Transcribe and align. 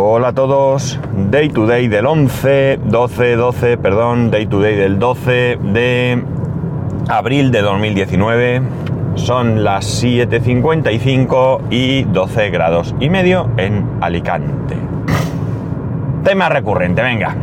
Hola 0.00 0.28
a 0.28 0.32
todos, 0.32 0.96
Day 1.28 1.48
to 1.48 1.66
Day 1.66 1.88
del 1.88 2.06
11, 2.06 2.78
12, 2.84 3.34
12, 3.34 3.78
perdón, 3.78 4.30
Day 4.30 4.46
to 4.46 4.60
Day 4.60 4.76
del 4.76 5.00
12 5.00 5.58
de 5.60 6.22
abril 7.08 7.50
de 7.50 7.62
2019. 7.62 8.62
Son 9.16 9.64
las 9.64 10.04
7.55 10.04 11.62
y 11.70 12.04
12 12.04 12.50
grados 12.50 12.94
y 13.00 13.10
medio 13.10 13.50
en 13.56 13.84
Alicante. 14.00 14.76
Tema 16.22 16.48
recurrente, 16.48 17.02
venga. 17.02 17.34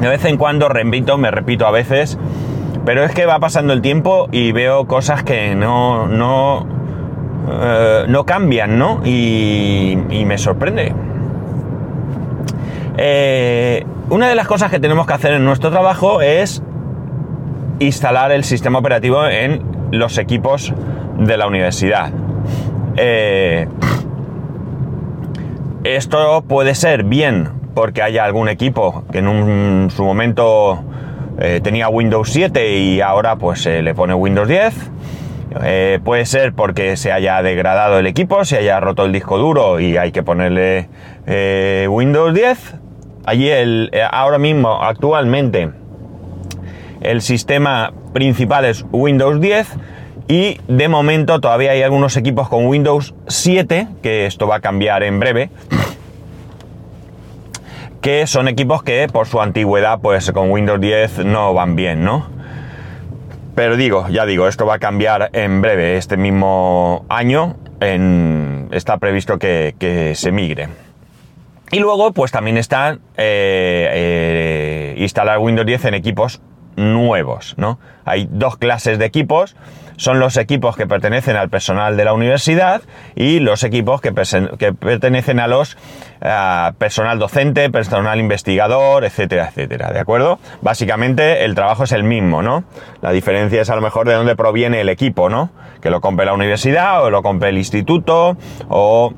De 0.00 0.08
vez 0.08 0.24
en 0.24 0.36
cuando 0.36 0.68
repito, 0.68 1.16
me 1.16 1.30
repito 1.30 1.64
a 1.64 1.70
veces, 1.70 2.18
pero 2.84 3.04
es 3.04 3.14
que 3.14 3.24
va 3.24 3.38
pasando 3.38 3.72
el 3.72 3.82
tiempo 3.82 4.26
y 4.32 4.50
veo 4.50 4.88
cosas 4.88 5.22
que 5.22 5.54
no, 5.54 6.08
no, 6.08 6.66
eh, 7.48 8.04
no 8.08 8.26
cambian, 8.26 8.80
¿no? 8.80 9.00
Y, 9.04 9.96
y 10.10 10.24
me 10.24 10.38
sorprende. 10.38 10.92
Eh, 13.00 13.86
una 14.10 14.28
de 14.28 14.34
las 14.34 14.48
cosas 14.48 14.72
que 14.72 14.80
tenemos 14.80 15.06
que 15.06 15.12
hacer 15.12 15.32
en 15.32 15.44
nuestro 15.44 15.70
trabajo 15.70 16.20
es 16.20 16.60
instalar 17.78 18.32
el 18.32 18.42
sistema 18.42 18.80
operativo 18.80 19.24
en 19.24 19.62
los 19.92 20.18
equipos 20.18 20.74
de 21.16 21.36
la 21.36 21.46
universidad. 21.46 22.10
Eh, 22.96 23.68
esto 25.84 26.42
puede 26.42 26.74
ser 26.74 27.04
bien 27.04 27.50
porque 27.72 28.02
haya 28.02 28.24
algún 28.24 28.48
equipo 28.48 29.04
que 29.12 29.18
en 29.18 29.90
su 29.90 30.02
momento 30.02 30.82
eh, 31.38 31.60
tenía 31.62 31.88
Windows 31.88 32.28
7 32.32 32.78
y 32.78 33.00
ahora 33.00 33.36
pues 33.36 33.64
le 33.64 33.94
pone 33.94 34.12
Windows 34.12 34.48
10. 34.48 34.74
puede 36.02 36.26
ser 36.26 36.52
porque 36.52 36.96
se 36.96 37.12
haya 37.12 37.40
degradado 37.42 38.00
el 38.00 38.08
equipo, 38.08 38.44
se 38.44 38.58
haya 38.58 38.80
roto 38.80 39.04
el 39.04 39.12
disco 39.12 39.38
duro 39.38 39.78
y 39.78 39.96
hay 39.96 40.10
que 40.10 40.24
ponerle 40.24 40.88
Windows 41.88 42.34
10 42.34 42.77
Allí 43.28 43.50
el, 43.50 43.90
eh, 43.92 44.00
ahora 44.10 44.38
mismo, 44.38 44.82
actualmente, 44.82 45.70
el 47.02 47.20
sistema 47.20 47.92
principal 48.14 48.64
es 48.64 48.86
Windows 48.90 49.38
10 49.38 49.68
y 50.28 50.58
de 50.66 50.88
momento 50.88 51.38
todavía 51.38 51.72
hay 51.72 51.82
algunos 51.82 52.16
equipos 52.16 52.48
con 52.48 52.64
Windows 52.64 53.14
7, 53.26 53.86
que 54.02 54.24
esto 54.24 54.46
va 54.48 54.56
a 54.56 54.60
cambiar 54.60 55.02
en 55.02 55.20
breve, 55.20 55.50
que 58.00 58.26
son 58.26 58.48
equipos 58.48 58.82
que 58.82 59.06
por 59.12 59.26
su 59.26 59.42
antigüedad 59.42 59.98
pues 60.00 60.32
con 60.32 60.50
Windows 60.50 60.80
10 60.80 61.26
no 61.26 61.52
van 61.52 61.76
bien, 61.76 62.04
¿no? 62.04 62.30
Pero 63.54 63.76
digo, 63.76 64.08
ya 64.08 64.24
digo, 64.24 64.48
esto 64.48 64.64
va 64.64 64.76
a 64.76 64.78
cambiar 64.78 65.28
en 65.34 65.60
breve, 65.60 65.98
este 65.98 66.16
mismo 66.16 67.04
año 67.10 67.56
está 68.70 68.96
previsto 68.96 69.38
que 69.38 70.12
se 70.14 70.32
migre. 70.32 70.87
Y 71.70 71.80
luego, 71.80 72.12
pues 72.12 72.32
también 72.32 72.56
está 72.56 72.92
eh, 72.92 72.98
eh, 73.16 74.94
instalar 74.98 75.38
Windows 75.38 75.66
10 75.66 75.86
en 75.86 75.94
equipos 75.94 76.40
nuevos, 76.76 77.54
¿no? 77.58 77.78
Hay 78.04 78.28
dos 78.30 78.56
clases 78.56 78.98
de 78.98 79.04
equipos, 79.04 79.56
son 79.96 80.20
los 80.20 80.36
equipos 80.36 80.76
que 80.76 80.86
pertenecen 80.86 81.36
al 81.36 81.48
personal 81.50 81.96
de 81.96 82.04
la 82.04 82.12
universidad 82.12 82.82
y 83.16 83.40
los 83.40 83.64
equipos 83.64 84.00
que, 84.00 84.12
pertenecen 84.12 85.40
a 85.40 85.48
los 85.48 85.76
personal 86.78 87.18
docente, 87.18 87.68
personal 87.68 88.20
investigador, 88.20 89.04
etcétera, 89.04 89.48
etcétera, 89.48 89.90
¿de 89.90 89.98
acuerdo? 89.98 90.38
Básicamente 90.62 91.44
el 91.44 91.56
trabajo 91.56 91.82
es 91.82 91.92
el 91.92 92.04
mismo, 92.04 92.42
¿no? 92.42 92.62
La 93.02 93.10
diferencia 93.10 93.60
es 93.60 93.70
a 93.70 93.74
lo 93.74 93.82
mejor 93.82 94.06
de 94.06 94.14
dónde 94.14 94.36
proviene 94.36 94.80
el 94.80 94.88
equipo, 94.88 95.28
¿no? 95.28 95.50
Que 95.82 95.90
lo 95.90 96.00
compre 96.00 96.26
la 96.26 96.32
universidad 96.32 97.02
o 97.02 97.10
lo 97.10 97.22
compre 97.22 97.48
el 97.48 97.58
instituto 97.58 98.36
o 98.68 99.12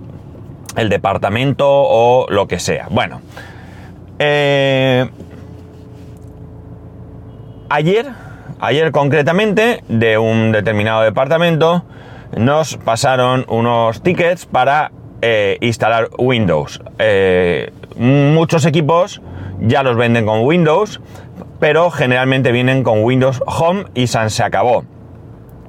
el 0.77 0.89
departamento 0.89 1.67
o 1.69 2.27
lo 2.29 2.47
que 2.47 2.59
sea. 2.59 2.89
Bueno, 2.91 3.21
eh, 4.19 5.09
ayer, 7.69 8.07
ayer 8.61 8.93
concretamente, 8.93 9.83
de 9.89 10.19
un 10.19 10.53
determinado 10.53 11.03
departamento, 11.03 11.85
nos 12.37 12.77
pasaron 12.77 13.45
unos 13.49 14.03
tickets 14.03 14.47
para 14.47 14.93
eh, 15.23 15.59
instalar 15.61 16.09
Windows. 16.19 16.81
Eh, 16.99 17.73
muchos 17.97 18.65
equipos 18.67 19.21
ya 19.61 19.83
los 19.83 19.97
venden 19.97 20.27
con 20.27 20.41
Windows, 20.41 21.01
pero 21.59 21.91
generalmente 21.91 22.53
vienen 22.53 22.83
con 22.83 23.05
Windows 23.05 23.43
Home 23.47 23.85
y 23.95 24.07
se 24.07 24.43
acabó. 24.43 24.85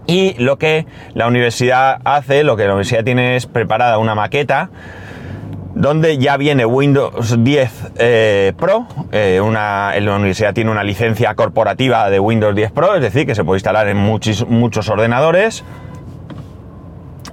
Y 0.08 0.34
lo 0.38 0.58
que 0.58 0.86
la 1.14 1.28
universidad 1.28 2.00
hace, 2.04 2.44
lo 2.44 2.58
que 2.58 2.64
la 2.66 2.72
universidad 2.72 3.04
tiene 3.04 3.36
es 3.36 3.46
preparada 3.46 3.98
una 3.98 4.16
maqueta 4.16 4.70
donde 5.76 6.18
ya 6.18 6.38
viene 6.38 6.66
Windows 6.66 7.44
10 7.44 7.92
eh, 7.98 8.54
Pro. 8.58 8.88
Eh, 9.12 9.40
una, 9.42 9.94
la 10.00 10.16
universidad 10.16 10.54
tiene 10.54 10.72
una 10.72 10.84
licencia 10.84 11.34
corporativa 11.36 12.10
de 12.10 12.20
Windows 12.20 12.56
10 12.56 12.72
Pro, 12.72 12.96
es 12.96 13.02
decir, 13.02 13.26
que 13.26 13.36
se 13.36 13.44
puede 13.44 13.58
instalar 13.58 13.88
en 13.88 13.98
muchos, 13.98 14.90
ordenadores. 14.90 15.64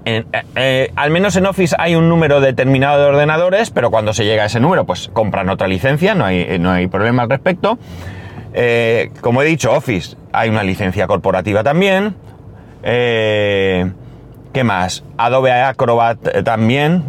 Eh, 0.04 0.90
al 0.96 1.10
menos 1.10 1.36
en 1.36 1.44
Office 1.44 1.76
hay 1.78 1.94
un 1.94 2.08
número 2.08 2.40
determinado 2.40 3.02
de 3.02 3.06
ordenadores, 3.06 3.70
pero 3.70 3.90
cuando 3.90 4.14
se 4.14 4.24
llega 4.24 4.44
a 4.44 4.46
ese 4.46 4.60
número, 4.60 4.86
pues 4.86 5.10
compran 5.12 5.50
otra 5.50 5.68
licencia, 5.68 6.14
no 6.14 6.24
hay, 6.24 6.58
no 6.58 6.70
hay 6.70 6.86
problema 6.86 7.24
al 7.24 7.30
respecto. 7.30 7.78
como 9.20 9.42
he 9.42 9.44
dicho, 9.44 9.72
Office 9.72 10.16
hay 10.32 10.48
una 10.48 10.62
licencia 10.62 11.06
corporativa 11.06 11.62
también. 11.62 12.14
¿Qué 12.82 14.64
más? 14.64 15.04
Adobe 15.18 15.52
Acrobat 15.52 16.18
eh, 16.26 16.42
también, 16.42 17.04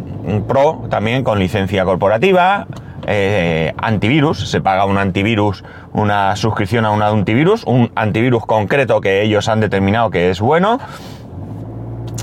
Pro, 0.46 0.84
también 0.90 1.24
con 1.24 1.38
licencia 1.38 1.84
corporativa. 1.84 2.66
Eh, 3.06 3.72
antivirus, 3.78 4.50
se 4.50 4.60
paga 4.60 4.84
un 4.84 4.98
antivirus, 4.98 5.64
una 5.92 6.36
suscripción 6.36 6.84
a 6.84 6.90
un 6.90 7.02
antivirus, 7.02 7.64
un 7.64 7.90
antivirus 7.96 8.44
concreto 8.44 9.00
que 9.00 9.22
ellos 9.22 9.48
han 9.48 9.60
determinado 9.60 10.10
que 10.10 10.30
es 10.30 10.40
bueno. 10.40 10.78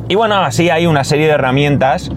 Y 0.08 0.16
bueno, 0.16 0.35
así 0.35 0.69
hay 0.69 0.85
una 0.85 1.03
serie 1.03 1.25
de 1.25 1.34
herramientas 1.34 2.12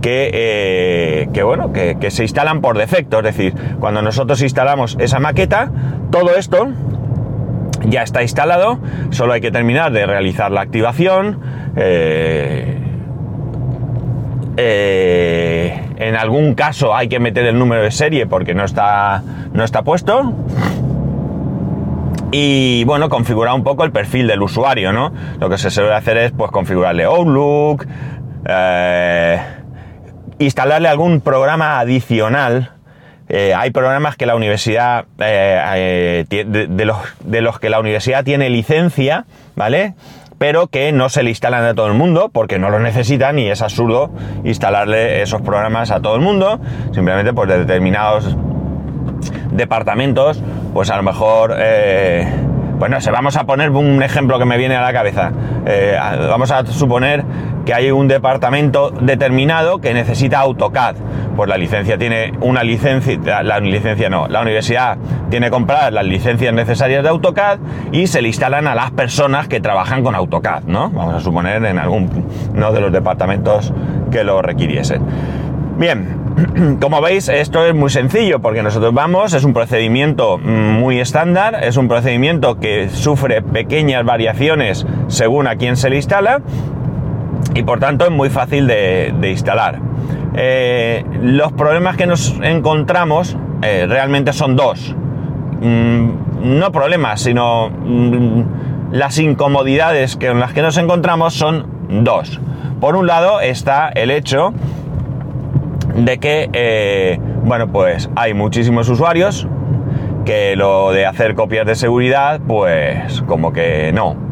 que, 0.00 0.30
eh, 0.32 1.42
bueno, 1.44 1.72
que, 1.72 2.10
se 2.10 2.22
instalan 2.22 2.62
por 2.62 2.78
defecto. 2.78 3.18
Es 3.18 3.24
decir, 3.24 3.54
cuando 3.78 4.02
nosotros 4.02 4.40
instalamos 4.42 4.96
esa 4.98 5.20
maqueta, 5.20 5.70
todo 6.10 6.34
esto 6.36 6.68
ya 7.88 8.02
está 8.02 8.22
instalado, 8.22 8.78
solo 9.10 9.32
hay 9.32 9.40
que 9.40 9.50
terminar 9.50 9.92
de 9.92 10.06
realizar 10.06 10.50
la 10.50 10.60
activación. 10.60 11.38
Eh, 11.76 12.78
eh, 14.56 15.82
en 15.96 16.16
algún 16.16 16.54
caso 16.54 16.94
hay 16.94 17.08
que 17.08 17.20
meter 17.20 17.44
el 17.46 17.58
número 17.58 17.82
de 17.82 17.90
serie 17.90 18.26
porque 18.26 18.54
no 18.54 18.64
está, 18.64 19.22
no 19.52 19.64
está 19.64 19.82
puesto. 19.82 20.32
Y 22.32 22.84
bueno, 22.84 23.08
configurar 23.08 23.54
un 23.54 23.62
poco 23.62 23.84
el 23.84 23.92
perfil 23.92 24.26
del 24.26 24.42
usuario, 24.42 24.92
¿no? 24.92 25.12
Lo 25.38 25.48
que 25.48 25.58
se 25.58 25.70
suele 25.70 25.94
hacer 25.94 26.16
es 26.16 26.32
pues 26.32 26.50
configurarle 26.50 27.04
Outlook, 27.04 27.86
eh, 28.46 29.40
instalarle 30.38 30.88
algún 30.88 31.20
programa 31.20 31.78
adicional 31.78 32.75
eh, 33.28 33.54
hay 33.54 33.70
programas 33.70 34.16
que 34.16 34.26
la 34.26 34.36
universidad, 34.36 35.06
eh, 35.18 36.24
eh, 36.30 36.44
de, 36.46 36.84
los, 36.84 36.96
de 37.24 37.40
los 37.40 37.58
que 37.58 37.70
la 37.70 37.80
universidad 37.80 38.24
tiene 38.24 38.50
licencia, 38.50 39.24
¿vale? 39.56 39.94
Pero 40.38 40.68
que 40.68 40.92
no 40.92 41.08
se 41.08 41.22
le 41.22 41.30
instalan 41.30 41.64
a 41.64 41.74
todo 41.74 41.86
el 41.88 41.94
mundo 41.94 42.30
porque 42.32 42.58
no 42.58 42.70
lo 42.70 42.78
necesitan 42.78 43.38
y 43.38 43.48
es 43.48 43.62
absurdo 43.62 44.10
instalarle 44.44 45.22
esos 45.22 45.40
programas 45.42 45.90
a 45.90 46.00
todo 46.00 46.14
el 46.14 46.20
mundo. 46.20 46.60
Simplemente 46.92 47.32
pues 47.32 47.48
de 47.48 47.58
determinados 47.58 48.36
departamentos, 49.50 50.40
pues 50.74 50.90
a 50.90 50.96
lo 50.96 51.02
mejor... 51.02 51.56
Bueno, 52.78 53.00
se 53.00 53.10
vamos 53.10 53.38
a 53.38 53.44
poner 53.44 53.70
un 53.70 54.02
ejemplo 54.02 54.38
que 54.38 54.44
me 54.44 54.58
viene 54.58 54.76
a 54.76 54.82
la 54.82 54.92
cabeza. 54.92 55.32
vamos 56.28 56.50
a 56.50 56.66
suponer 56.66 57.24
que 57.66 57.74
hay 57.74 57.90
un 57.90 58.08
departamento 58.08 58.90
determinado 58.90 59.80
que 59.80 59.92
necesita 59.92 60.38
AutoCAD 60.38 60.96
pues 61.36 61.48
la 61.50 61.58
licencia 61.58 61.98
tiene 61.98 62.32
una 62.40 62.64
licencia, 62.64 63.42
la, 63.42 63.60
licencia 63.60 64.08
no, 64.08 64.26
la 64.26 64.40
universidad 64.40 64.96
tiene 65.28 65.50
comprar 65.50 65.92
las 65.92 66.04
licencias 66.04 66.52
necesarias 66.54 67.02
de 67.02 67.10
AutoCAD 67.10 67.58
y 67.92 68.06
se 68.06 68.22
le 68.22 68.28
instalan 68.28 68.66
a 68.66 68.74
las 68.74 68.90
personas 68.90 69.46
que 69.46 69.60
trabajan 69.60 70.02
con 70.02 70.14
AutoCAD, 70.14 70.64
¿no? 70.64 70.90
Vamos 70.90 71.14
a 71.14 71.20
suponer 71.20 71.62
en 71.64 71.78
alguno 71.78 72.72
de 72.72 72.80
los 72.80 72.90
departamentos 72.90 73.72
que 74.10 74.24
lo 74.24 74.40
requiriesen. 74.40 75.02
Bien, 75.78 76.78
como 76.80 77.02
veis, 77.02 77.28
esto 77.28 77.66
es 77.66 77.74
muy 77.74 77.90
sencillo 77.90 78.40
porque 78.40 78.62
nosotros 78.62 78.94
vamos, 78.94 79.34
es 79.34 79.44
un 79.44 79.52
procedimiento 79.52 80.38
muy 80.38 81.00
estándar, 81.00 81.62
es 81.62 81.76
un 81.76 81.86
procedimiento 81.86 82.58
que 82.58 82.88
sufre 82.88 83.42
pequeñas 83.42 84.04
variaciones 84.04 84.86
según 85.08 85.46
a 85.48 85.56
quién 85.56 85.76
se 85.76 85.90
le 85.90 85.96
instala 85.96 86.40
y 87.56 87.62
por 87.62 87.80
tanto 87.80 88.04
es 88.04 88.10
muy 88.12 88.30
fácil 88.30 88.66
de 88.66 89.30
instalar. 89.30 89.80
Eh, 90.38 91.02
los 91.22 91.52
problemas 91.52 91.96
que 91.96 92.06
nos 92.06 92.38
encontramos 92.42 93.38
eh, 93.62 93.86
realmente 93.88 94.34
son 94.34 94.54
dos. 94.54 94.94
Mm, 95.62 96.10
no 96.58 96.72
problemas, 96.72 97.22
sino 97.22 97.70
mm, 97.70 98.92
las 98.92 99.18
incomodidades 99.18 100.16
con 100.16 100.38
las 100.38 100.52
que 100.52 100.60
nos 100.60 100.76
encontramos 100.76 101.32
son 101.32 101.66
dos. 102.04 102.38
Por 102.80 102.96
un 102.96 103.06
lado 103.06 103.40
está 103.40 103.88
el 103.88 104.10
hecho 104.10 104.52
de 105.94 106.18
que 106.18 106.50
eh, 106.52 107.18
Bueno, 107.44 107.68
pues 107.68 108.10
hay 108.14 108.34
muchísimos 108.34 108.90
usuarios 108.90 109.48
que 110.26 110.54
lo 110.56 110.92
de 110.92 111.06
hacer 111.06 111.34
copias 111.34 111.64
de 111.64 111.76
seguridad, 111.76 112.40
pues 112.46 113.22
como 113.22 113.54
que 113.54 113.92
no. 113.94 114.25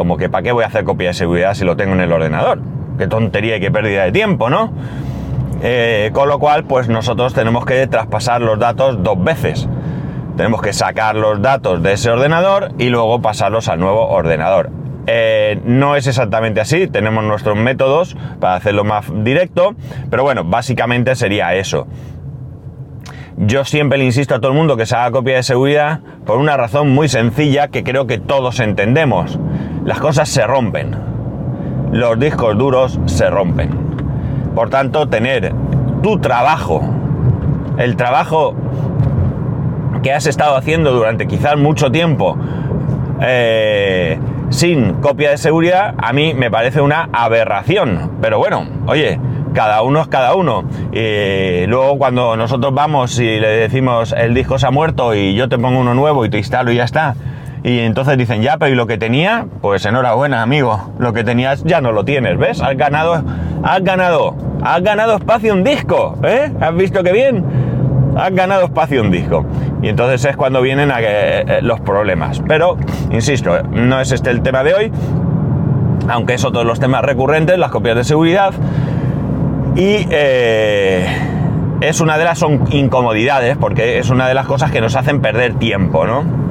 Como 0.00 0.16
que 0.16 0.30
¿para 0.30 0.42
qué 0.42 0.52
voy 0.52 0.64
a 0.64 0.68
hacer 0.68 0.84
copia 0.84 1.08
de 1.08 1.12
seguridad 1.12 1.52
si 1.52 1.62
lo 1.62 1.76
tengo 1.76 1.92
en 1.92 2.00
el 2.00 2.10
ordenador? 2.10 2.58
Qué 2.96 3.06
tontería 3.06 3.58
y 3.58 3.60
qué 3.60 3.70
pérdida 3.70 4.04
de 4.04 4.12
tiempo, 4.12 4.48
¿no? 4.48 4.72
Eh, 5.62 6.08
con 6.14 6.26
lo 6.26 6.38
cual, 6.38 6.64
pues 6.64 6.88
nosotros 6.88 7.34
tenemos 7.34 7.66
que 7.66 7.86
traspasar 7.86 8.40
los 8.40 8.58
datos 8.58 9.02
dos 9.02 9.22
veces. 9.22 9.68
Tenemos 10.38 10.62
que 10.62 10.72
sacar 10.72 11.16
los 11.16 11.42
datos 11.42 11.82
de 11.82 11.92
ese 11.92 12.08
ordenador 12.08 12.72
y 12.78 12.88
luego 12.88 13.20
pasarlos 13.20 13.68
al 13.68 13.78
nuevo 13.78 14.08
ordenador. 14.08 14.70
Eh, 15.06 15.60
no 15.66 15.96
es 15.96 16.06
exactamente 16.06 16.62
así, 16.62 16.86
tenemos 16.86 17.22
nuestros 17.22 17.58
métodos 17.58 18.16
para 18.40 18.54
hacerlo 18.54 18.84
más 18.84 19.04
directo, 19.22 19.74
pero 20.08 20.22
bueno, 20.22 20.44
básicamente 20.44 21.14
sería 21.14 21.54
eso. 21.56 21.86
Yo 23.36 23.66
siempre 23.66 23.98
le 23.98 24.06
insisto 24.06 24.34
a 24.34 24.40
todo 24.40 24.52
el 24.52 24.56
mundo 24.56 24.78
que 24.78 24.86
se 24.86 24.96
haga 24.96 25.10
copia 25.10 25.36
de 25.36 25.42
seguridad 25.42 26.00
por 26.24 26.38
una 26.38 26.56
razón 26.56 26.88
muy 26.88 27.10
sencilla 27.10 27.68
que 27.68 27.84
creo 27.84 28.06
que 28.06 28.16
todos 28.16 28.60
entendemos. 28.60 29.38
Las 29.90 29.98
cosas 29.98 30.28
se 30.28 30.46
rompen. 30.46 30.96
Los 31.90 32.16
discos 32.20 32.56
duros 32.56 33.00
se 33.06 33.28
rompen. 33.28 33.70
Por 34.54 34.70
tanto, 34.70 35.08
tener 35.08 35.52
tu 36.00 36.20
trabajo, 36.20 36.80
el 37.76 37.96
trabajo 37.96 38.54
que 40.00 40.12
has 40.12 40.28
estado 40.28 40.54
haciendo 40.54 40.92
durante 40.92 41.26
quizás 41.26 41.56
mucho 41.56 41.90
tiempo, 41.90 42.38
eh, 43.20 44.20
sin 44.50 44.92
copia 45.00 45.30
de 45.30 45.38
seguridad, 45.38 45.96
a 45.98 46.12
mí 46.12 46.34
me 46.34 46.52
parece 46.52 46.80
una 46.80 47.08
aberración. 47.12 48.12
Pero 48.22 48.38
bueno, 48.38 48.68
oye, 48.86 49.18
cada 49.54 49.82
uno 49.82 50.02
es 50.02 50.06
cada 50.06 50.36
uno. 50.36 50.66
Y 50.92 51.66
luego 51.66 51.98
cuando 51.98 52.36
nosotros 52.36 52.72
vamos 52.72 53.18
y 53.18 53.40
le 53.40 53.48
decimos 53.48 54.14
el 54.16 54.34
disco 54.34 54.56
se 54.56 54.68
ha 54.68 54.70
muerto 54.70 55.16
y 55.16 55.34
yo 55.34 55.48
te 55.48 55.58
pongo 55.58 55.80
uno 55.80 55.94
nuevo 55.94 56.24
y 56.24 56.30
te 56.30 56.38
instalo 56.38 56.70
y 56.70 56.76
ya 56.76 56.84
está. 56.84 57.16
Y 57.62 57.80
entonces 57.80 58.16
dicen, 58.16 58.42
ya, 58.42 58.56
pero 58.56 58.72
¿y 58.72 58.74
lo 58.74 58.86
que 58.86 58.96
tenía? 58.96 59.46
Pues 59.60 59.84
enhorabuena, 59.84 60.42
amigo. 60.42 60.92
Lo 60.98 61.12
que 61.12 61.24
tenías 61.24 61.62
ya 61.64 61.80
no 61.80 61.92
lo 61.92 62.04
tienes, 62.04 62.38
¿ves? 62.38 62.62
Has 62.62 62.76
ganado, 62.76 63.22
has 63.62 63.84
ganado, 63.84 64.34
has 64.62 64.82
ganado 64.82 65.16
espacio 65.16 65.52
un 65.52 65.62
disco, 65.62 66.16
¿eh? 66.22 66.50
¿Has 66.60 66.74
visto 66.74 67.02
qué 67.02 67.12
bien? 67.12 67.44
Has 68.16 68.34
ganado 68.34 68.64
espacio 68.64 69.02
un 69.02 69.10
disco. 69.10 69.44
Y 69.82 69.88
entonces 69.88 70.24
es 70.24 70.36
cuando 70.36 70.62
vienen 70.62 70.90
a, 70.90 71.00
eh, 71.00 71.60
los 71.62 71.80
problemas. 71.80 72.42
Pero, 72.48 72.78
insisto, 73.10 73.62
no 73.62 74.00
es 74.00 74.10
este 74.12 74.30
el 74.30 74.40
tema 74.40 74.62
de 74.62 74.74
hoy, 74.74 74.92
aunque 76.08 76.34
es 76.34 76.44
otro 76.44 76.60
de 76.60 76.66
los 76.66 76.80
temas 76.80 77.02
recurrentes, 77.02 77.58
las 77.58 77.70
copias 77.70 77.96
de 77.96 78.04
seguridad. 78.04 78.52
Y 79.76 80.06
eh, 80.10 81.06
es 81.82 82.00
una 82.00 82.16
de 82.16 82.24
las 82.24 82.42
incomodidades, 82.70 83.58
porque 83.58 83.98
es 83.98 84.08
una 84.08 84.28
de 84.28 84.34
las 84.34 84.46
cosas 84.46 84.70
que 84.70 84.80
nos 84.80 84.96
hacen 84.96 85.20
perder 85.20 85.54
tiempo, 85.54 86.06
¿no? 86.06 86.49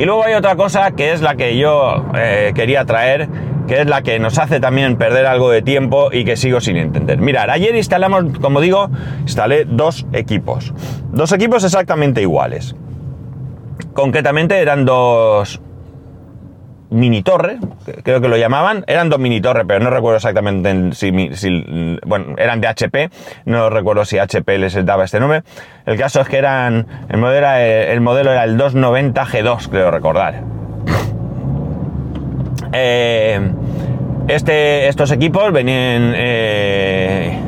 Y 0.00 0.06
luego 0.06 0.24
hay 0.24 0.32
otra 0.32 0.56
cosa 0.56 0.92
que 0.92 1.12
es 1.12 1.20
la 1.20 1.34
que 1.34 1.58
yo 1.58 2.06
eh, 2.14 2.52
quería 2.54 2.86
traer, 2.86 3.28
que 3.68 3.82
es 3.82 3.86
la 3.86 4.00
que 4.00 4.18
nos 4.18 4.38
hace 4.38 4.58
también 4.58 4.96
perder 4.96 5.26
algo 5.26 5.50
de 5.50 5.60
tiempo 5.60 6.08
y 6.10 6.24
que 6.24 6.38
sigo 6.38 6.58
sin 6.62 6.78
entender. 6.78 7.18
Mirad, 7.18 7.50
ayer 7.50 7.76
instalamos, 7.76 8.38
como 8.40 8.62
digo, 8.62 8.88
instalé 9.20 9.66
dos 9.66 10.06
equipos. 10.14 10.72
Dos 11.12 11.32
equipos 11.32 11.64
exactamente 11.64 12.22
iguales. 12.22 12.74
Concretamente 13.92 14.58
eran 14.58 14.86
dos, 14.86 15.60
mini 16.90 17.22
torre, 17.22 17.58
creo 18.02 18.20
que 18.20 18.28
lo 18.28 18.36
llamaban, 18.36 18.84
eran 18.86 19.08
dos 19.08 19.18
mini 19.18 19.40
torre, 19.40 19.64
pero 19.64 19.80
no 19.80 19.90
recuerdo 19.90 20.16
exactamente 20.16 20.94
si, 20.94 21.10
bueno, 22.04 22.34
eran 22.36 22.60
de 22.60 22.68
HP, 22.68 23.10
no 23.44 23.70
recuerdo 23.70 24.04
si 24.04 24.18
HP 24.18 24.58
les 24.58 24.84
daba 24.84 25.04
este 25.04 25.20
nombre. 25.20 25.42
El 25.86 25.96
caso 25.96 26.20
es 26.20 26.28
que 26.28 26.38
eran, 26.38 26.86
el 27.08 27.18
modelo 27.18 27.38
era 27.38 27.62
el, 27.64 28.00
modelo 28.00 28.32
era 28.32 28.44
el 28.44 28.56
290 28.56 29.24
G2, 29.24 29.68
creo 29.68 29.90
recordar. 29.90 30.42
Eh, 32.72 33.40
este, 34.28 34.88
estos 34.88 35.10
equipos 35.10 35.52
venían 35.52 36.12
eh, 36.14 37.38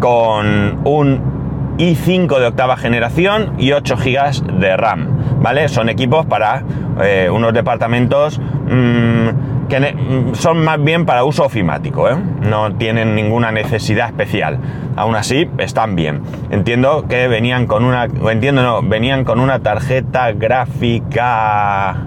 con 0.00 0.80
un 0.86 1.35
i5 1.78 2.38
de 2.38 2.46
octava 2.46 2.76
generación 2.76 3.52
y 3.58 3.72
8 3.72 3.96
GB 3.96 4.58
de 4.60 4.76
RAM, 4.76 5.40
¿vale? 5.40 5.68
Son 5.68 5.88
equipos 5.88 6.26
para 6.26 6.62
eh, 7.02 7.28
unos 7.30 7.52
departamentos 7.52 8.38
mm, 8.38 9.66
que 9.68 9.80
mm, 9.80 10.34
son 10.34 10.64
más 10.64 10.82
bien 10.82 11.06
para 11.06 11.24
uso 11.24 11.44
ofimático, 11.44 12.08
¿eh? 12.08 12.16
no 12.42 12.74
tienen 12.74 13.14
ninguna 13.14 13.52
necesidad 13.52 14.08
especial. 14.08 14.58
Aún 14.96 15.14
así, 15.14 15.48
están 15.58 15.94
bien. 15.96 16.22
Entiendo 16.50 17.06
que 17.08 17.28
venían 17.28 17.66
con 17.66 17.84
una, 17.84 18.04
entiendo 18.04 18.62
no, 18.62 18.82
venían 18.82 19.24
con 19.24 19.40
una 19.40 19.58
tarjeta 19.58 20.32
gráfica 20.32 22.06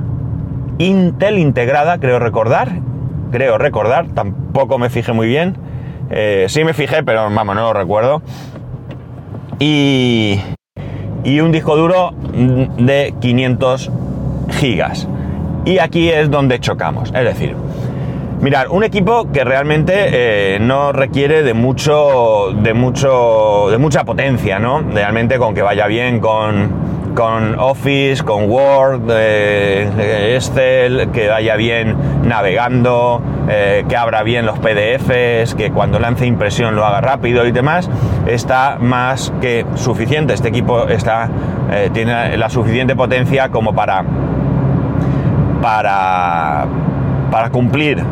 Intel 0.79 1.37
integrada, 1.37 1.99
creo 1.99 2.19
recordar, 2.19 2.71
creo 3.31 3.57
recordar, 3.57 4.07
tampoco 4.15 4.79
me 4.79 4.89
fijé 4.89 5.11
muy 5.11 5.27
bien. 5.27 5.57
Eh, 6.09 6.45
sí 6.47 6.63
me 6.63 6.73
fijé, 6.73 7.03
pero 7.03 7.29
vamos, 7.29 7.53
no 7.53 7.61
lo 7.61 7.73
recuerdo. 7.73 8.21
Y, 9.59 10.39
y 11.23 11.39
un 11.41 11.51
disco 11.51 11.75
duro 11.75 12.11
de 12.77 13.13
500 13.19 13.91
gigas. 14.51 15.07
Y 15.65 15.79
aquí 15.79 16.09
es 16.09 16.31
donde 16.31 16.59
chocamos. 16.59 17.11
Es 17.13 17.23
decir, 17.25 17.55
mirar, 18.41 18.69
un 18.69 18.83
equipo 18.83 19.31
que 19.31 19.43
realmente 19.43 19.93
eh, 19.95 20.59
no 20.59 20.91
requiere 20.91 21.43
de 21.43 21.53
mucho, 21.53 22.53
de 22.53 22.73
mucho, 22.73 23.67
de 23.69 23.77
mucha 23.77 24.05
potencia, 24.05 24.59
¿no? 24.59 24.81
Realmente 24.81 25.37
con 25.37 25.53
que 25.53 25.61
vaya 25.61 25.87
bien 25.87 26.19
con, 26.19 26.88
con 27.15 27.59
Office, 27.59 28.23
con 28.23 28.49
Word, 28.49 29.09
eh, 29.11 30.35
Excel, 30.35 31.09
que 31.11 31.27
vaya 31.27 31.55
bien 31.55 31.95
navegando, 32.23 33.21
eh, 33.49 33.85
que 33.87 33.95
abra 33.95 34.23
bien 34.23 34.45
los 34.45 34.59
PDFs, 34.59 35.55
que 35.55 35.71
cuando 35.71 35.99
lance 35.99 36.25
impresión 36.25 36.75
lo 36.75 36.85
haga 36.85 37.01
rápido 37.01 37.45
y 37.45 37.51
demás, 37.51 37.89
está 38.27 38.77
más 38.79 39.33
que 39.41 39.65
suficiente. 39.75 40.33
Este 40.33 40.49
equipo 40.49 40.87
está, 40.87 41.29
tiene 41.93 42.37
la 42.37 42.49
suficiente 42.49 42.95
potencia 42.95 43.49
como 43.49 43.73
para 43.73 44.03
para, 45.61 46.65
para 47.31 47.49
cumplir 47.49 48.03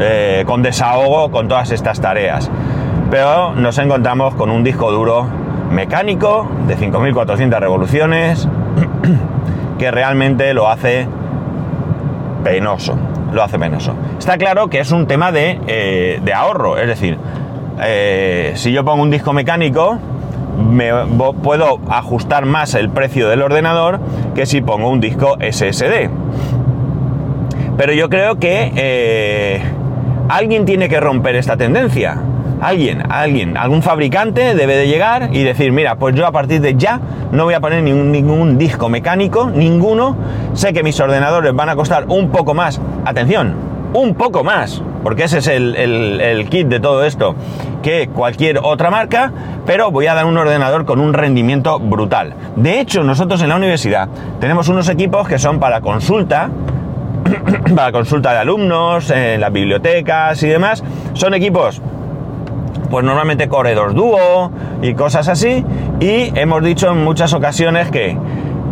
eh, 0.00 0.44
con 0.46 0.62
desahogo 0.62 1.30
con 1.30 1.48
todas 1.48 1.70
estas 1.70 2.00
tareas. 2.00 2.50
Pero 3.10 3.54
nos 3.54 3.78
encontramos 3.78 4.34
con 4.34 4.50
un 4.50 4.64
disco 4.64 4.90
duro 4.90 5.26
mecánico 5.70 6.48
de 6.66 6.76
5400 6.76 7.60
revoluciones 7.60 8.48
que 9.78 9.90
realmente 9.90 10.54
lo 10.54 10.68
hace 10.68 11.06
penoso. 12.42 12.96
Lo 13.32 13.42
hace 13.42 13.58
penoso. 13.58 13.94
Está 14.18 14.38
claro 14.38 14.68
que 14.68 14.78
es 14.78 14.92
un 14.92 15.06
tema 15.06 15.32
de, 15.32 15.60
eh, 15.66 16.20
ahorro, 16.34 16.78
es 16.78 16.86
decir, 16.86 17.18
eh, 17.82 18.52
si 18.54 18.70
yo 18.72 18.84
pongo 18.84 19.02
un 19.02 19.10
disco 19.10 19.32
mecánico, 19.32 19.98
me 20.70 20.92
puedo 21.42 21.80
ajustar 21.88 22.46
más 22.46 22.74
el 22.74 22.90
precio 22.90 23.28
del 23.28 23.42
ordenador 23.42 23.98
que 24.34 24.46
si 24.46 24.60
pongo 24.60 24.88
un 24.88 25.00
disco 25.00 25.36
SSD. 25.40 26.10
Pero 27.76 27.92
yo 27.92 28.08
creo 28.08 28.38
que 28.38 28.72
eh, 28.76 29.62
alguien 30.28 30.64
tiene 30.64 30.88
que 30.88 31.00
romper 31.00 31.34
esta 31.34 31.56
tendencia. 31.56 32.18
Alguien, 32.64 33.02
alguien, 33.10 33.58
algún 33.58 33.82
fabricante 33.82 34.54
debe 34.54 34.74
de 34.74 34.88
llegar 34.88 35.28
y 35.32 35.42
decir, 35.42 35.70
mira, 35.70 35.96
pues 35.96 36.14
yo 36.14 36.26
a 36.26 36.32
partir 36.32 36.62
de 36.62 36.74
ya 36.76 36.98
no 37.30 37.44
voy 37.44 37.52
a 37.52 37.60
poner 37.60 37.82
ningún, 37.82 38.56
disco 38.56 38.88
mecánico, 38.88 39.50
ninguno. 39.50 40.16
Sé 40.54 40.72
que 40.72 40.82
mis 40.82 40.98
ordenadores 40.98 41.54
van 41.54 41.68
a 41.68 41.76
costar 41.76 42.06
un 42.08 42.30
poco 42.30 42.54
más. 42.54 42.80
Atención, 43.04 43.54
un 43.92 44.14
poco 44.14 44.44
más, 44.44 44.82
porque 45.02 45.24
ese 45.24 45.40
es 45.40 45.48
el, 45.48 45.76
el, 45.76 46.48
kit 46.48 46.66
de 46.68 46.80
todo 46.80 47.04
esto, 47.04 47.34
que 47.82 48.08
cualquier 48.08 48.60
otra 48.62 48.90
marca, 48.90 49.30
pero 49.66 49.90
voy 49.90 50.06
a 50.06 50.14
dar 50.14 50.24
un 50.24 50.38
ordenador 50.38 50.86
con 50.86 51.00
un 51.00 51.12
rendimiento 51.12 51.78
brutal. 51.78 52.32
De 52.56 52.80
hecho, 52.80 53.04
nosotros 53.04 53.42
en 53.42 53.50
la 53.50 53.56
universidad 53.56 54.08
tenemos 54.40 54.68
unos 54.70 54.88
equipos 54.88 55.28
que 55.28 55.38
son 55.38 55.60
para 55.60 55.82
consulta, 55.82 56.48
para 57.76 57.92
consulta 57.92 58.32
de 58.32 58.38
alumnos, 58.38 59.10
en 59.10 59.38
las 59.38 59.52
bibliotecas 59.52 60.42
y 60.42 60.48
demás. 60.48 60.82
Son 61.12 61.34
equipos, 61.34 61.82
pues 62.94 63.04
normalmente 63.04 63.48
corredor 63.48 63.92
dúo 63.92 64.52
y 64.80 64.94
cosas 64.94 65.26
así. 65.26 65.64
Y 65.98 66.30
hemos 66.38 66.62
dicho 66.62 66.92
en 66.92 67.02
muchas 67.02 67.32
ocasiones 67.32 67.90
que 67.90 68.16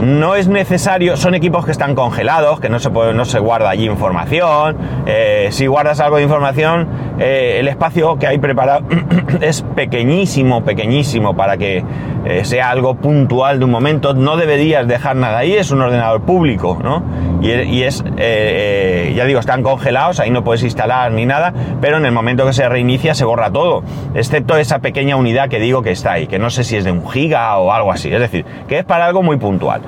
no 0.03 0.35
es 0.35 0.49
necesario, 0.49 1.17
son 1.17 1.35
equipos 1.35 1.65
que 1.65 1.71
están 1.71 1.95
congelados, 1.95 2.59
que 2.59 2.69
no 2.69 2.81
se, 2.81 2.91
puede, 2.91 3.15
no 3.15 3.25
se 3.25 3.39
guarda 3.39 3.71
allí 3.71 3.87
información. 3.87 4.77
Eh, 5.07 5.49
si 5.53 5.69
guardas 5.69 6.01
algo 6.01 6.17
de 6.17 6.25
información, 6.25 6.89
eh, 7.21 7.59
el 7.61 7.69
espacio 7.69 8.19
que 8.19 8.27
hay 8.27 8.39
preparado 8.39 8.85
es 9.41 9.63
pequeñísimo, 9.63 10.65
pequeñísimo 10.65 11.37
para 11.37 11.57
que 11.57 11.85
eh, 12.25 12.45
sea 12.45 12.71
algo 12.71 12.97
puntual 12.97 13.61
de 13.61 13.65
un 13.65 13.71
momento. 13.71 14.13
No 14.13 14.37
deberías 14.37 14.89
dejar 14.89 15.15
nada 15.15 15.39
ahí, 15.39 15.55
es 15.55 15.71
un 15.71 15.81
ordenador 15.81 16.23
público, 16.23 16.79
¿no? 16.83 17.03
Y, 17.43 17.83
es, 17.83 18.05
eh, 18.19 19.13
ya 19.17 19.25
digo, 19.25 19.41
están 19.41 19.65
congelados, 19.65 20.21
ahí 20.21 20.31
no 20.31 20.45
puedes 20.45 20.63
instalar 20.63 21.11
ni 21.11 21.27
nada, 21.27 21.53
pero 21.81 21.97
en 21.97 22.07
el 22.07 22.13
momento 22.13 22.47
que 22.47 22.53
se 22.53 22.69
reinicia 22.69 23.15
se 23.15 23.25
borra 23.25 23.51
todo, 23.51 23.83
excepto 24.15 24.57
esa 24.57 24.79
pequeña 24.79 25.17
unidad 25.17 25.49
que 25.49 25.59
digo 25.59 25.83
que 25.83 25.91
está 25.91 26.13
ahí, 26.13 26.29
que 26.29 26.39
no 26.39 26.51
sé 26.51 26.63
si 26.63 26.77
es 26.77 26.85
de 26.85 26.93
un 26.93 27.09
giga 27.11 27.59
o 27.59 27.73
algo 27.73 27.91
así, 27.91 28.13
es 28.13 28.21
decir, 28.21 28.45
que 28.69 28.79
es 28.79 28.85
para 28.85 29.07
algo 29.07 29.25
muy 29.25 29.39
puntual. 29.39 29.83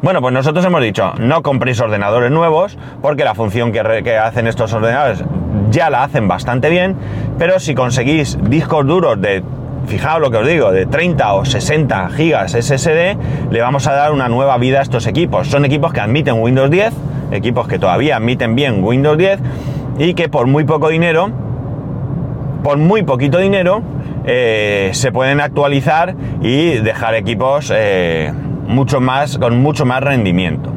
Bueno, 0.00 0.20
pues 0.20 0.32
nosotros 0.32 0.64
hemos 0.64 0.80
dicho, 0.80 1.12
no 1.18 1.42
compréis 1.42 1.80
ordenadores 1.80 2.30
nuevos, 2.30 2.78
porque 3.02 3.24
la 3.24 3.34
función 3.34 3.72
que, 3.72 4.16
hacen 4.16 4.46
estos 4.46 4.72
ordenadores 4.72 5.24
ya 5.70 5.90
la 5.90 6.04
hacen 6.04 6.28
bastante 6.28 6.70
bien, 6.70 6.96
pero 7.36 7.58
si 7.58 7.74
conseguís 7.74 8.38
discos 8.42 8.86
duros 8.86 9.20
de 9.20 9.42
fijaos 9.86 10.20
lo 10.20 10.30
que 10.30 10.36
os 10.36 10.46
digo, 10.46 10.70
de 10.70 10.86
30 10.86 11.32
o 11.32 11.44
60 11.44 12.10
gigas 12.10 12.52
SSD, 12.52 13.16
le 13.50 13.60
vamos 13.60 13.88
a 13.88 13.92
dar 13.92 14.12
una 14.12 14.28
nueva 14.28 14.56
vida 14.58 14.78
a 14.78 14.82
estos 14.82 15.06
equipos. 15.08 15.48
Son 15.48 15.64
equipos 15.64 15.92
que 15.92 16.00
admiten 16.00 16.40
Windows 16.40 16.70
10, 16.70 16.92
equipos 17.32 17.66
que 17.66 17.80
todavía 17.80 18.16
admiten 18.16 18.54
bien 18.54 18.84
Windows 18.84 19.18
10 19.18 19.40
y 19.98 20.14
que 20.14 20.28
por 20.28 20.46
muy 20.46 20.62
poco 20.62 20.90
dinero, 20.90 21.30
por 22.62 22.78
muy 22.78 23.02
poquito 23.02 23.38
dinero, 23.38 23.82
eh, 24.26 24.90
se 24.92 25.10
pueden 25.10 25.40
actualizar 25.40 26.14
y 26.40 26.74
dejar 26.74 27.14
equipos 27.14 27.72
eh, 27.74 28.32
mucho 28.68 29.00
más, 29.00 29.38
con 29.38 29.60
mucho 29.60 29.84
más 29.84 30.02
rendimiento. 30.02 30.72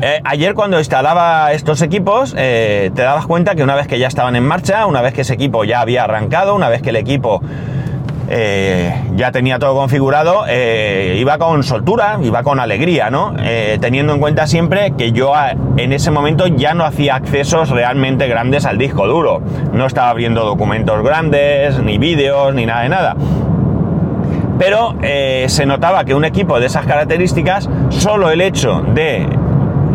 Eh, 0.00 0.20
ayer 0.24 0.54
cuando 0.54 0.78
instalaba 0.78 1.52
estos 1.52 1.82
equipos 1.82 2.34
te 2.34 2.90
dabas 2.94 3.26
cuenta 3.26 3.54
que 3.54 3.62
una 3.62 3.74
vez 3.74 3.86
que 3.86 3.98
ya 3.98 4.08
estaban 4.08 4.36
en 4.36 4.44
marcha, 4.44 4.86
una 4.86 5.02
vez 5.02 5.12
que 5.12 5.20
ese 5.22 5.34
equipo 5.34 5.64
ya 5.64 5.80
había 5.80 6.04
arrancado, 6.04 6.54
una 6.54 6.68
vez 6.68 6.82
que 6.82 6.90
el 6.90 6.96
equipo 6.96 7.40
eh, 8.30 8.94
ya 9.16 9.32
tenía 9.32 9.58
todo 9.58 9.74
configurado, 9.74 10.44
eh, 10.46 11.16
iba 11.18 11.38
con 11.38 11.62
soltura, 11.62 12.18
iba 12.22 12.42
con 12.42 12.60
alegría, 12.60 13.08
¿no? 13.08 13.34
Eh, 13.42 13.78
teniendo 13.80 14.12
en 14.12 14.20
cuenta 14.20 14.46
siempre 14.46 14.92
que 14.98 15.12
yo 15.12 15.32
en 15.78 15.92
ese 15.94 16.10
momento 16.10 16.46
ya 16.46 16.74
no 16.74 16.84
hacía 16.84 17.14
accesos 17.14 17.70
realmente 17.70 18.28
grandes 18.28 18.66
al 18.66 18.76
disco 18.76 19.06
duro. 19.06 19.40
No 19.72 19.86
estaba 19.86 20.10
abriendo 20.10 20.44
documentos 20.44 21.02
grandes, 21.02 21.78
ni 21.82 21.96
vídeos, 21.96 22.54
ni 22.54 22.66
nada 22.66 22.82
de 22.82 22.88
nada. 22.90 23.16
Pero 24.58 24.94
se 25.00 25.66
notaba 25.66 26.04
que 26.04 26.14
un 26.14 26.24
equipo 26.24 26.58
de 26.58 26.66
esas 26.66 26.86
características, 26.86 27.68
solo 27.90 28.30
el 28.30 28.40
hecho 28.40 28.82
de 28.94 29.26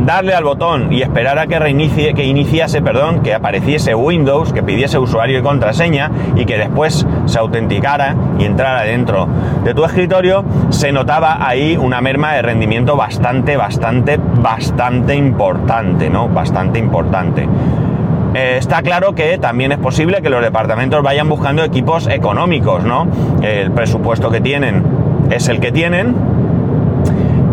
darle 0.06 0.34
al 0.34 0.44
botón 0.44 0.92
y 0.92 1.02
esperar 1.02 1.40
a 1.40 1.48
que 1.48 1.60
reinicie, 1.60 2.14
que 2.14 2.26
iniciase, 2.26 2.82
perdón, 2.82 3.22
que 3.22 3.34
apareciese 3.34 3.96
Windows, 3.96 4.52
que 4.52 4.64
pidiese 4.64 4.98
usuario 4.98 5.40
y 5.40 5.42
contraseña 5.42 6.12
y 6.36 6.46
que 6.46 6.58
después 6.58 7.06
se 7.26 7.40
autenticara 7.40 8.16
y 8.38 8.46
entrara 8.46 8.84
dentro 8.84 9.28
de 9.64 9.74
tu 9.74 9.86
escritorio, 9.86 10.44
se 10.70 10.92
notaba 10.92 11.48
ahí 11.48 11.78
una 11.78 12.02
merma 12.02 12.34
de 12.34 12.42
rendimiento 12.42 12.98
bastante, 12.98 13.56
bastante, 13.56 14.20
bastante 14.42 15.16
importante, 15.16 16.10
¿no? 16.10 16.28
Bastante 16.28 16.80
importante. 16.80 17.48
Eh, 18.34 18.58
está 18.58 18.82
claro 18.82 19.14
que 19.14 19.38
también 19.38 19.72
es 19.72 19.78
posible 19.78 20.22
que 20.22 20.30
los 20.30 20.42
departamentos 20.42 21.04
vayan 21.04 21.30
buscando 21.30 21.64
equipos 21.64 22.08
económicos, 22.08 22.84
¿no? 22.84 23.08
El 23.42 23.72
presupuesto 23.72 24.32
que 24.32 24.42
tienen 24.42 24.84
es 25.30 25.48
el 25.50 25.60
que 25.60 25.72
tienen, 25.72 26.16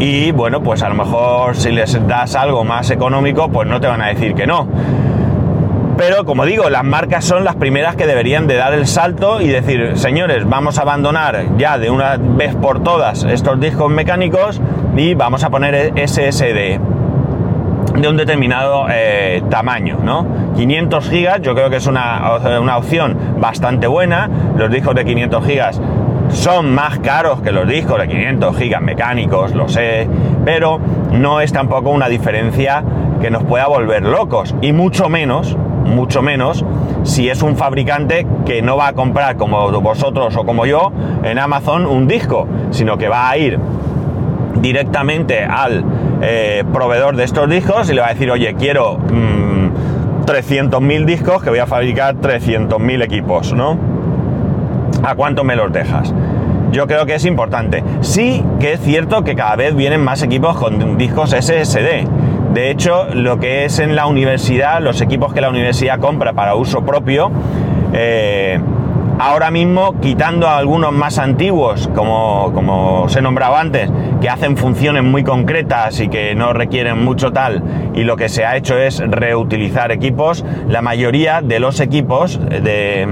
y 0.01 0.33
bueno, 0.33 0.63
pues 0.63 0.83
a 0.83 0.89
lo 0.89 0.95
mejor 0.95 1.55
si 1.55 1.71
les 1.71 2.07
das 2.09 2.35
algo 2.35 2.65
más 2.65 2.91
económico, 2.91 3.51
pues 3.51 3.69
no 3.69 3.81
te 3.83 3.87
van 3.87 4.01
a 4.01 4.09
decir 4.09 4.35
que 4.35 4.47
no. 4.47 4.67
Pero 5.99 6.25
como 6.25 6.47
digo, 6.47 6.71
las 6.71 6.85
marcas 6.85 7.27
son 7.27 7.45
las 7.45 7.57
primeras 7.57 7.97
que 7.97 8.07
deberían 8.07 8.47
de 8.47 8.55
dar 8.55 8.73
el 8.73 8.87
salto 8.87 9.43
y 9.43 9.49
decir, 9.49 9.99
señores, 9.99 10.49
vamos 10.49 10.79
a 10.79 10.83
abandonar 10.83 11.45
ya 11.59 11.77
de 11.77 11.91
una 11.91 12.17
vez 12.17 12.55
por 12.55 12.83
todas 12.83 13.25
estos 13.25 13.61
discos 13.61 13.91
mecánicos 13.91 14.63
y 14.97 15.13
vamos 15.13 15.45
a 15.45 15.51
poner 15.51 15.93
SSD 15.95 16.81
de 17.95 18.09
un 18.09 18.17
determinado 18.17 18.87
eh, 18.91 19.43
tamaño, 19.51 19.99
¿no? 20.03 20.27
500 20.57 21.09
gigas 21.09 21.41
yo 21.43 21.55
creo 21.55 21.71
que 21.71 21.77
es 21.77 21.87
una, 21.87 22.39
una 22.61 22.77
opción 22.77 23.17
bastante 23.39 23.87
buena. 23.87 24.29
Los 24.57 24.71
discos 24.71 24.95
de 24.95 25.05
500 25.05 25.47
gigas 25.47 25.81
son 26.33 26.75
más 26.75 26.99
caros 27.01 27.41
que 27.41 27.53
los 27.53 27.67
discos 27.67 27.99
de 27.99 28.09
500 28.09 28.57
gigas 28.57 28.81
mecánicos, 28.81 29.55
lo 29.55 29.69
sé, 29.69 30.09
pero 30.45 30.81
no 31.13 31.41
es 31.41 31.53
tampoco 31.53 31.91
una 31.91 32.09
diferencia 32.09 32.85
que 33.21 33.31
nos 33.31 33.45
pueda 33.45 33.67
volver 33.67 34.03
locos. 34.03 34.55
Y 34.61 34.73
mucho 34.73 35.09
menos, 35.09 35.57
mucho 35.85 36.23
menos, 36.23 36.65
si 37.03 37.29
es 37.29 37.43
un 37.43 37.57
fabricante 37.57 38.27
que 38.47 38.63
no 38.63 38.77
va 38.77 38.89
a 38.89 38.93
comprar 38.93 39.37
como 39.37 39.71
vosotros 39.81 40.37
o 40.37 40.45
como 40.45 40.67
yo 40.67 40.93
en 41.23 41.39
Amazon 41.39 41.87
un 41.87 42.07
disco, 42.07 42.47
sino 42.71 42.97
que 42.97 43.09
va 43.09 43.29
a 43.29 43.37
ir 43.37 43.59
directamente 44.61 45.45
al 45.45 45.85
eh, 46.23 46.65
proveedor 46.73 47.17
de 47.17 47.25
estos 47.25 47.49
discos 47.49 47.91
y 47.91 47.95
le 47.95 48.01
va 48.01 48.09
a 48.09 48.13
decir, 48.13 48.31
oye, 48.31 48.55
quiero 48.55 48.99
300.000 48.99 50.81
mm, 50.81 51.07
discos 51.07 51.43
que 51.43 51.51
voy 51.51 51.59
a 51.59 51.67
fabricar 51.67 52.17
300.000 52.17 53.03
equipos, 53.03 53.53
¿no? 53.53 53.79
¿A 55.03 55.15
cuánto 55.15 55.45
me 55.45 55.57
los 55.57 55.73
dejas? 55.73 56.13
Yo 56.73 56.87
creo 56.87 57.07
que 57.07 57.15
es 57.15 57.25
importante. 57.25 57.83
Sí 58.01 58.45
que 58.61 58.75
es 58.75 58.81
cierto 58.81 59.25
que 59.25 59.35
cada 59.35 59.57
vez 59.57 59.75
vienen 59.75 60.03
más 60.03 60.23
equipos 60.23 60.57
con 60.57 60.99
discos 60.99 61.31
SSD. 61.31 62.07
De 62.55 62.71
hecho, 62.71 63.07
lo 63.15 63.39
que 63.39 63.65
es 63.65 63.79
en 63.79 63.97
la 63.97 64.07
universidad, 64.07 64.81
los 64.81 65.01
equipos 65.01 65.33
que 65.33 65.41
la 65.41 65.49
universidad 65.49 65.99
compra 65.99 66.33
para 66.33 66.55
uso 66.55 66.85
propio, 66.85 67.31
eh, 67.93 68.61
ahora 69.21 69.51
mismo, 69.51 70.01
quitando 70.01 70.49
algunos 70.49 70.93
más 70.93 71.19
antiguos, 71.19 71.89
como, 71.95 72.53
como 72.55 73.03
os 73.03 73.15
he 73.15 73.21
nombrado 73.21 73.57
antes, 73.57 73.91
que 74.21 74.31
hacen 74.31 74.57
funciones 74.57 75.05
muy 75.05 75.23
concretas 75.23 76.01
y 76.01 76.09
que 76.09 76.35
no 76.35 76.53
requieren 76.55 77.05
mucho 77.05 77.31
tal, 77.31 77.63
y 77.95 78.05
lo 78.05 78.17
que 78.17 78.31
se 78.31 78.47
ha 78.47 78.57
hecho 78.57 78.79
es 78.79 78.99
reutilizar 78.99 79.93
equipos, 79.93 80.45
la 80.69 80.81
mayoría 80.81 81.43
de 81.43 81.61
los 81.61 81.81
equipos 81.81 82.41
de 82.41 83.07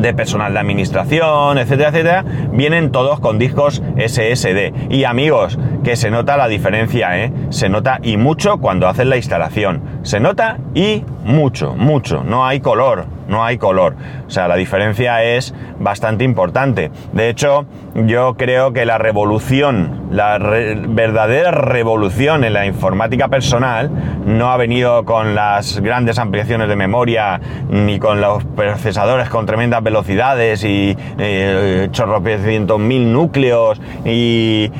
de 0.00 0.14
personal 0.14 0.52
de 0.52 0.60
administración, 0.60 1.58
etcétera, 1.58 1.90
etcétera, 1.90 2.24
vienen 2.52 2.90
todos 2.90 3.20
con 3.20 3.38
discos 3.38 3.82
SSD. 3.98 4.72
Y 4.88 5.04
amigos, 5.04 5.58
que 5.82 5.96
se 5.96 6.10
nota 6.10 6.36
la 6.36 6.48
diferencia, 6.48 7.18
¿eh? 7.18 7.32
Se 7.50 7.68
nota 7.68 7.98
y 8.02 8.16
mucho 8.16 8.58
cuando 8.58 8.88
hacen 8.88 9.08
la 9.08 9.16
instalación. 9.16 9.82
Se 10.02 10.20
nota 10.20 10.58
y 10.74 11.04
mucho, 11.24 11.74
mucho. 11.74 12.22
No 12.24 12.46
hay 12.46 12.60
color, 12.60 13.06
no 13.28 13.44
hay 13.44 13.58
color. 13.58 13.94
O 14.26 14.30
sea, 14.30 14.48
la 14.48 14.56
diferencia 14.56 15.22
es 15.22 15.54
bastante 15.78 16.24
importante. 16.24 16.90
De 17.12 17.28
hecho, 17.28 17.66
yo 17.94 18.34
creo 18.34 18.72
que 18.72 18.84
la 18.84 18.98
revolución, 18.98 20.08
la 20.10 20.38
verdadera 20.38 21.50
revolución 21.50 22.44
en 22.44 22.52
la 22.52 22.66
informática 22.66 23.28
personal 23.28 23.90
no 24.26 24.50
ha 24.50 24.56
venido 24.56 25.04
con 25.04 25.34
las 25.34 25.80
grandes 25.80 26.18
ampliaciones 26.18 26.68
de 26.68 26.76
memoria 26.76 27.40
ni 27.68 27.98
con 27.98 28.20
los 28.20 28.44
procesadores 28.44 29.28
con 29.28 29.46
tremendas 29.46 29.82
velocidades 29.82 30.64
y 30.64 30.96
eh, 31.18 31.88
chorropecientos 31.92 32.78
mil 32.78 33.12
núcleos 33.12 33.80
y 34.04 34.70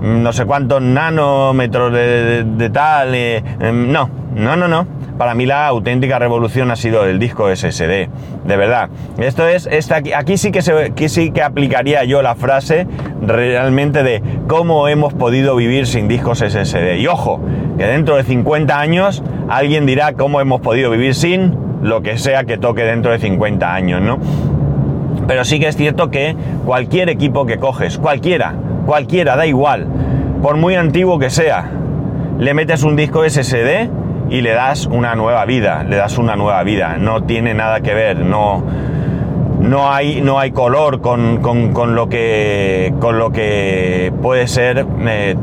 no 0.00 0.32
sé 0.32 0.44
cuántos 0.44 0.82
nanómetros 0.82 1.92
de, 1.92 2.70
tal. 2.72 3.14
Eh, 3.14 3.42
em, 3.60 3.90
no, 3.90 4.08
no, 4.34 4.56
no, 4.56 4.68
no. 4.68 4.86
Para 5.18 5.34
mí 5.34 5.44
la 5.44 5.66
auténtica 5.66 6.18
revolución 6.18 6.70
ha 6.70 6.76
sido 6.76 7.04
el 7.04 7.18
disco 7.18 7.54
SSD. 7.54 8.08
De 8.44 8.56
verdad. 8.56 8.88
Esto 9.18 9.46
es, 9.46 9.68
aquí, 9.92 10.38
sí 10.38 10.50
que 10.50 10.62
se, 10.62 10.72
aquí 10.72 11.08
sí 11.08 11.30
que 11.30 11.42
aplicaría 11.42 12.04
yo 12.04 12.22
la 12.22 12.34
frase 12.34 12.86
realmente 13.20 14.02
de 14.02 14.22
cómo 14.48 14.88
hemos 14.88 15.12
podido 15.12 15.56
vivir 15.56 15.86
sin 15.86 16.08
discos 16.08 16.38
SSD. 16.38 16.96
Y 16.98 17.06
ojo, 17.06 17.40
que 17.76 17.86
dentro 17.86 18.16
de 18.16 18.24
50 18.24 18.80
años 18.80 19.22
alguien 19.48 19.84
dirá 19.84 20.14
cómo 20.14 20.40
hemos 20.40 20.60
podido 20.62 20.90
vivir 20.90 21.14
sin 21.14 21.54
lo 21.82 22.02
que 22.02 22.18
sea 22.18 22.44
que 22.44 22.58
toque 22.58 22.84
dentro 22.84 23.12
de 23.12 23.18
50 23.18 23.74
años, 23.74 24.00
¿no? 24.00 24.18
Pero 25.26 25.44
sí 25.44 25.60
que 25.60 25.68
es 25.68 25.76
cierto 25.76 26.10
que 26.10 26.34
cualquier 26.64 27.08
equipo 27.08 27.46
que 27.46 27.58
coges, 27.58 27.98
cualquiera, 27.98 28.54
cualquiera, 28.90 29.36
da 29.36 29.46
igual, 29.46 29.86
por 30.42 30.56
muy 30.56 30.74
antiguo 30.74 31.20
que 31.20 31.30
sea, 31.30 31.70
le 32.40 32.54
metes 32.54 32.82
un 32.82 32.96
disco 32.96 33.22
SSD 33.22 33.88
y 34.30 34.40
le 34.40 34.50
das 34.50 34.86
una 34.86 35.14
nueva 35.14 35.44
vida, 35.44 35.84
le 35.84 35.94
das 35.94 36.18
una 36.18 36.34
nueva 36.34 36.60
vida, 36.64 36.96
no 36.98 37.22
tiene 37.22 37.54
nada 37.54 37.82
que 37.82 37.94
ver, 37.94 38.18
no, 38.18 38.64
no, 39.60 39.92
hay, 39.92 40.22
no 40.22 40.40
hay 40.40 40.50
color 40.50 41.00
con, 41.00 41.40
lo 41.94 42.08
que, 42.08 42.92
con 42.98 43.20
lo 43.20 43.30
que 43.30 44.12
puede 44.20 44.48
ser 44.48 44.84
eh, 45.06 45.36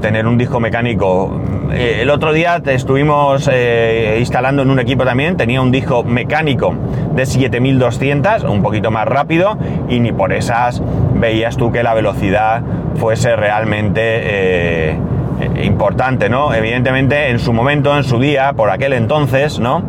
tener 0.00 0.28
un 0.28 0.38
disco 0.38 0.60
mecánico. 0.60 1.40
Eh, 1.72 1.98
el 2.02 2.10
otro 2.10 2.32
día 2.32 2.62
estuvimos 2.64 3.50
eh, 3.52 4.18
instalando 4.20 4.62
en 4.62 4.70
un 4.70 4.78
equipo 4.78 5.04
también, 5.04 5.36
tenía 5.36 5.60
un 5.60 5.72
disco 5.72 6.04
mecánico 6.04 6.76
de 7.12 7.26
7200, 7.26 8.44
un 8.44 8.62
poquito 8.62 8.92
más 8.92 9.08
rápido, 9.08 9.58
y 9.88 9.98
ni 9.98 10.12
por 10.12 10.32
esas 10.32 10.80
veías 11.14 11.56
tú 11.56 11.72
que 11.72 11.82
la 11.82 11.94
velocidad 11.94 12.62
fuese 12.96 13.36
realmente 13.36 14.00
eh, 14.02 14.98
importante, 15.62 16.28
¿no? 16.28 16.54
Evidentemente 16.54 17.30
en 17.30 17.38
su 17.38 17.52
momento, 17.52 17.96
en 17.96 18.04
su 18.04 18.18
día, 18.18 18.52
por 18.52 18.70
aquel 18.70 18.92
entonces, 18.92 19.58
¿no? 19.60 19.82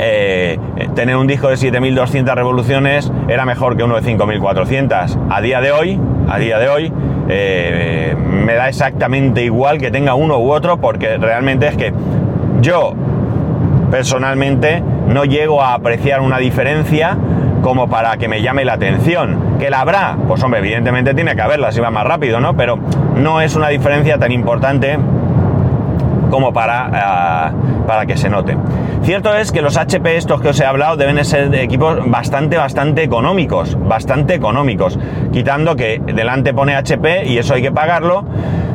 Eh, 0.00 0.58
tener 0.94 1.16
un 1.16 1.26
disco 1.26 1.48
de 1.48 1.56
7200 1.56 2.34
revoluciones 2.34 3.10
era 3.26 3.44
mejor 3.44 3.76
que 3.76 3.82
uno 3.82 3.96
de 3.96 4.02
5400. 4.02 5.18
A 5.28 5.40
día 5.40 5.60
de 5.60 5.72
hoy, 5.72 5.98
a 6.28 6.38
día 6.38 6.58
de 6.58 6.68
hoy, 6.68 6.92
eh, 7.28 8.14
me 8.16 8.54
da 8.54 8.68
exactamente 8.68 9.42
igual 9.44 9.78
que 9.78 9.90
tenga 9.90 10.14
uno 10.14 10.38
u 10.38 10.52
otro 10.52 10.78
porque 10.78 11.18
realmente 11.18 11.66
es 11.66 11.76
que 11.76 11.92
yo 12.60 12.94
personalmente 13.90 14.82
no 15.08 15.24
llego 15.24 15.62
a 15.62 15.74
apreciar 15.74 16.20
una 16.20 16.38
diferencia 16.38 17.16
como 17.62 17.88
para 17.88 18.16
que 18.18 18.28
me 18.28 18.40
llame 18.40 18.64
la 18.64 18.74
atención. 18.74 19.47
¿Que 19.58 19.70
la 19.70 19.80
habrá? 19.80 20.16
Pues 20.28 20.42
hombre, 20.42 20.60
evidentemente 20.60 21.14
tiene 21.14 21.34
que 21.34 21.42
haberla 21.42 21.72
si 21.72 21.80
va 21.80 21.90
más 21.90 22.04
rápido, 22.04 22.40
¿no? 22.40 22.56
Pero 22.56 22.78
no 23.16 23.40
es 23.40 23.56
una 23.56 23.68
diferencia 23.68 24.18
tan 24.18 24.30
importante 24.30 24.98
como 26.30 26.52
para, 26.52 26.90
ah, 26.92 27.52
para 27.86 28.06
que 28.06 28.16
se 28.16 28.28
note. 28.28 28.56
Cierto 29.02 29.34
es 29.34 29.50
que 29.50 29.62
los 29.62 29.76
HP 29.76 30.16
estos 30.16 30.40
que 30.40 30.48
os 30.48 30.60
he 30.60 30.64
hablado 30.64 30.96
deben 30.96 31.24
ser 31.24 31.50
de 31.50 31.62
equipos 31.62 31.98
bastante, 32.08 32.56
bastante 32.56 33.02
económicos, 33.02 33.76
bastante 33.80 34.34
económicos, 34.34 34.98
quitando 35.32 35.74
que 35.74 36.00
delante 36.04 36.52
pone 36.54 36.74
HP 36.76 37.26
y 37.26 37.38
eso 37.38 37.54
hay 37.54 37.62
que 37.62 37.72
pagarlo, 37.72 38.24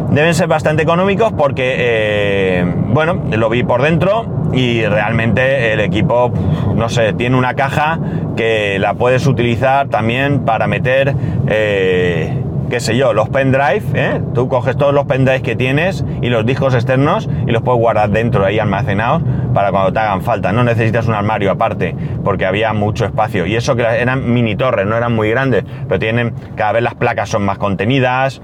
deben 0.09 0.33
ser 0.33 0.47
bastante 0.47 0.83
económicos 0.83 1.33
porque, 1.33 1.75
eh, 1.77 2.65
bueno, 2.87 3.21
lo 3.31 3.49
vi 3.49 3.63
por 3.63 3.81
dentro 3.81 4.42
y 4.53 4.85
realmente 4.85 5.73
el 5.73 5.79
equipo, 5.79 6.31
no 6.75 6.89
sé, 6.89 7.13
tiene 7.13 7.35
una 7.35 7.55
caja 7.55 7.99
que 8.35 8.77
la 8.79 8.93
puedes 8.93 9.27
utilizar 9.27 9.89
también 9.89 10.41
para 10.41 10.67
meter... 10.67 11.13
Eh, 11.47 12.39
qué 12.73 12.79
sé 12.79 12.97
yo, 12.97 13.13
los 13.13 13.29
pendrive, 13.29 13.83
¿eh? 13.93 14.19
tú 14.33 14.47
coges 14.47 14.75
todos 14.75 14.95
los 14.95 15.05
pendrives 15.05 15.43
que 15.43 15.55
tienes 15.55 16.03
y 16.23 16.29
los 16.29 16.43
discos 16.43 16.73
externos 16.73 17.29
y 17.45 17.51
los 17.51 17.61
puedes 17.61 17.79
guardar 17.79 18.09
dentro 18.09 18.43
ahí 18.43 18.57
almacenados 18.57 19.21
para 19.53 19.69
cuando 19.69 19.93
te 19.93 19.99
hagan 19.99 20.23
falta. 20.23 20.51
No 20.51 20.63
necesitas 20.63 21.07
un 21.07 21.13
armario 21.13 21.51
aparte 21.51 21.95
porque 22.23 22.47
había 22.47 22.73
mucho 22.73 23.05
espacio. 23.05 23.45
Y 23.45 23.55
eso 23.55 23.75
que 23.75 23.83
eran 23.83 24.33
mini 24.33 24.55
torres, 24.55 24.87
no 24.87 24.97
eran 24.97 25.13
muy 25.13 25.29
grandes, 25.29 25.63
pero 25.87 25.99
tienen, 25.99 26.33
cada 26.55 26.71
vez 26.71 26.81
las 26.81 26.95
placas 26.95 27.29
son 27.29 27.43
más 27.43 27.59
contenidas 27.59 28.41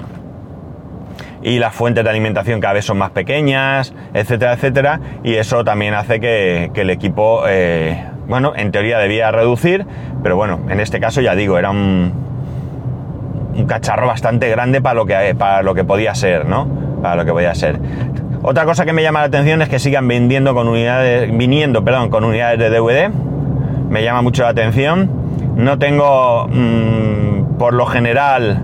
y 1.42 1.60
las 1.60 1.74
fuentes 1.74 2.04
de 2.04 2.10
alimentación 2.10 2.60
cada 2.60 2.74
vez 2.74 2.86
son 2.86 2.98
más 2.98 3.12
pequeñas, 3.12 3.94
etcétera, 4.14 4.54
etcétera. 4.54 5.00
Y 5.24 5.36
eso 5.36 5.64
también 5.64 5.94
hace 5.94 6.20
que, 6.20 6.72
el 6.74 6.90
equipo, 6.90 7.44
eh, 7.48 8.04
bueno, 8.28 8.54
en 8.56 8.72
teoría 8.72 9.00
debía 9.00 9.32
reducir, 9.32 9.86
pero 10.24 10.36
bueno, 10.36 10.60
en 10.70 10.80
este 10.80 11.00
caso 11.00 11.22
ya 11.22 11.36
digo, 11.36 11.58
era 11.58 11.70
un, 11.72 12.14
un 13.56 13.66
cacharro 13.66 14.08
bastante 14.08 14.50
grande 14.50 14.82
para 14.82 14.96
lo 14.96 15.06
que, 15.06 15.36
para 15.38 15.62
lo 15.62 15.74
que 15.74 15.84
podía 15.84 16.16
ser, 16.16 16.46
¿no? 16.46 16.68
Para 17.02 17.16
lo 17.18 17.26
que 17.26 17.32
podía 17.32 17.54
ser. 17.56 17.80
Otra 18.42 18.64
cosa 18.64 18.86
que 18.86 18.94
me 18.94 19.04
llama 19.04 19.20
la 19.20 19.26
atención 19.26 19.62
es 19.62 19.68
que 19.68 19.80
sigan 19.80 20.08
vendiendo 20.08 20.54
con 20.54 20.68
unidades, 20.68 21.30
viniendo, 21.36 21.84
perdón, 21.84 22.10
con 22.10 22.24
unidades 22.24 22.58
de 22.58 22.70
DVD. 22.70 23.10
Me 23.90 24.02
llama 24.04 24.22
mucho 24.22 24.44
la 24.44 24.50
atención. 24.50 25.12
No 25.56 25.78
tengo, 25.78 26.48
mm, 26.48 27.58
por 27.58 27.74
lo 27.74 27.86
general, 27.86 28.64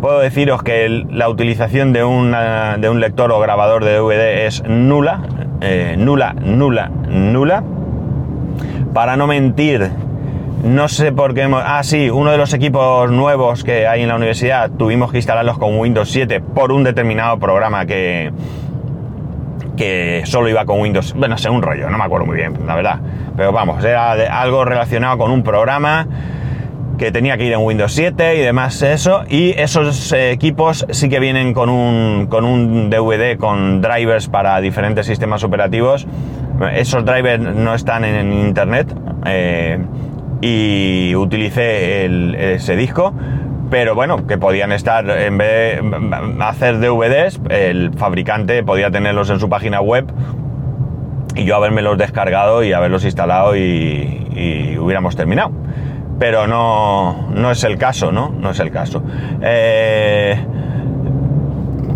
puedo 0.00 0.20
deciros 0.20 0.62
que 0.62 1.04
la 1.10 1.28
utilización 1.28 1.92
de, 1.92 2.04
una, 2.04 2.76
de 2.78 2.88
un 2.88 3.00
lector 3.00 3.30
o 3.32 3.40
grabador 3.40 3.84
de 3.84 3.96
DVD 3.96 4.46
es 4.46 4.62
nula, 4.66 5.22
eh, 5.60 5.94
nula, 5.98 6.32
nula, 6.32 6.88
nula. 7.08 7.62
Para 8.94 9.16
no 9.16 9.26
mentir, 9.26 9.90
no 10.64 10.88
sé 10.88 11.12
por 11.12 11.34
qué 11.34 11.42
hemos... 11.42 11.62
Ah, 11.64 11.82
sí, 11.84 12.10
uno 12.10 12.32
de 12.32 12.38
los 12.38 12.52
equipos 12.54 13.10
nuevos 13.10 13.62
que 13.62 13.86
hay 13.86 14.02
en 14.02 14.08
la 14.08 14.16
universidad 14.16 14.70
tuvimos 14.70 15.12
que 15.12 15.18
instalarlos 15.18 15.58
con 15.58 15.78
Windows 15.78 16.10
7 16.10 16.40
por 16.40 16.72
un 16.72 16.82
determinado 16.82 17.38
programa 17.38 17.86
que, 17.86 18.32
que 19.76 20.22
solo 20.24 20.48
iba 20.48 20.64
con 20.64 20.80
Windows... 20.80 21.14
Bueno, 21.14 21.38
sé, 21.38 21.50
un 21.50 21.62
rollo, 21.62 21.88
no 21.88 21.98
me 21.98 22.04
acuerdo 22.04 22.26
muy 22.26 22.36
bien, 22.36 22.54
la 22.66 22.74
verdad. 22.74 23.00
Pero 23.36 23.52
vamos, 23.52 23.84
era 23.84 24.12
algo 24.40 24.64
relacionado 24.64 25.18
con 25.18 25.30
un 25.30 25.42
programa 25.42 26.06
que 27.00 27.10
tenía 27.10 27.38
que 27.38 27.46
ir 27.46 27.54
en 27.54 27.60
Windows 27.60 27.94
7 27.94 28.36
y 28.36 28.40
demás 28.40 28.82
eso. 28.82 29.24
Y 29.26 29.52
esos 29.58 30.12
equipos 30.12 30.84
sí 30.90 31.08
que 31.08 31.18
vienen 31.18 31.54
con 31.54 31.70
un, 31.70 32.26
con 32.26 32.44
un 32.44 32.90
DVD 32.90 33.38
con 33.38 33.80
drivers 33.80 34.28
para 34.28 34.60
diferentes 34.60 35.06
sistemas 35.06 35.42
operativos. 35.42 36.06
Esos 36.74 37.06
drivers 37.06 37.42
no 37.42 37.74
están 37.74 38.04
en, 38.04 38.30
internet. 38.34 38.94
Eh, 39.24 39.78
y 40.42 41.14
utilicé 41.14 42.54
ese 42.54 42.76
disco, 42.76 43.14
pero 43.70 43.94
bueno, 43.94 44.26
que 44.26 44.36
podían 44.36 44.70
estar, 44.70 45.08
en 45.08 45.38
vez 45.38 45.80
de 45.82 46.44
hacer 46.44 46.80
DVDs, 46.80 47.40
el 47.48 47.92
fabricante 47.94 48.62
podía 48.62 48.90
tenerlos 48.90 49.30
en 49.30 49.40
su 49.40 49.48
página 49.48 49.80
web 49.80 50.06
y 51.34 51.44
yo 51.44 51.66
los 51.66 51.96
descargado 51.96 52.62
y 52.62 52.74
haberlos 52.74 53.04
instalado 53.04 53.56
y, 53.56 54.76
hubiéramos 54.78 55.16
terminado. 55.16 55.52
Pero 56.20 56.46
no, 56.46 57.30
no 57.34 57.50
es 57.50 57.64
el 57.64 57.78
caso, 57.78 58.12
¿no? 58.12 58.28
No 58.28 58.50
es 58.50 58.60
el 58.60 58.70
caso. 58.70 59.02
Eh, 59.40 60.38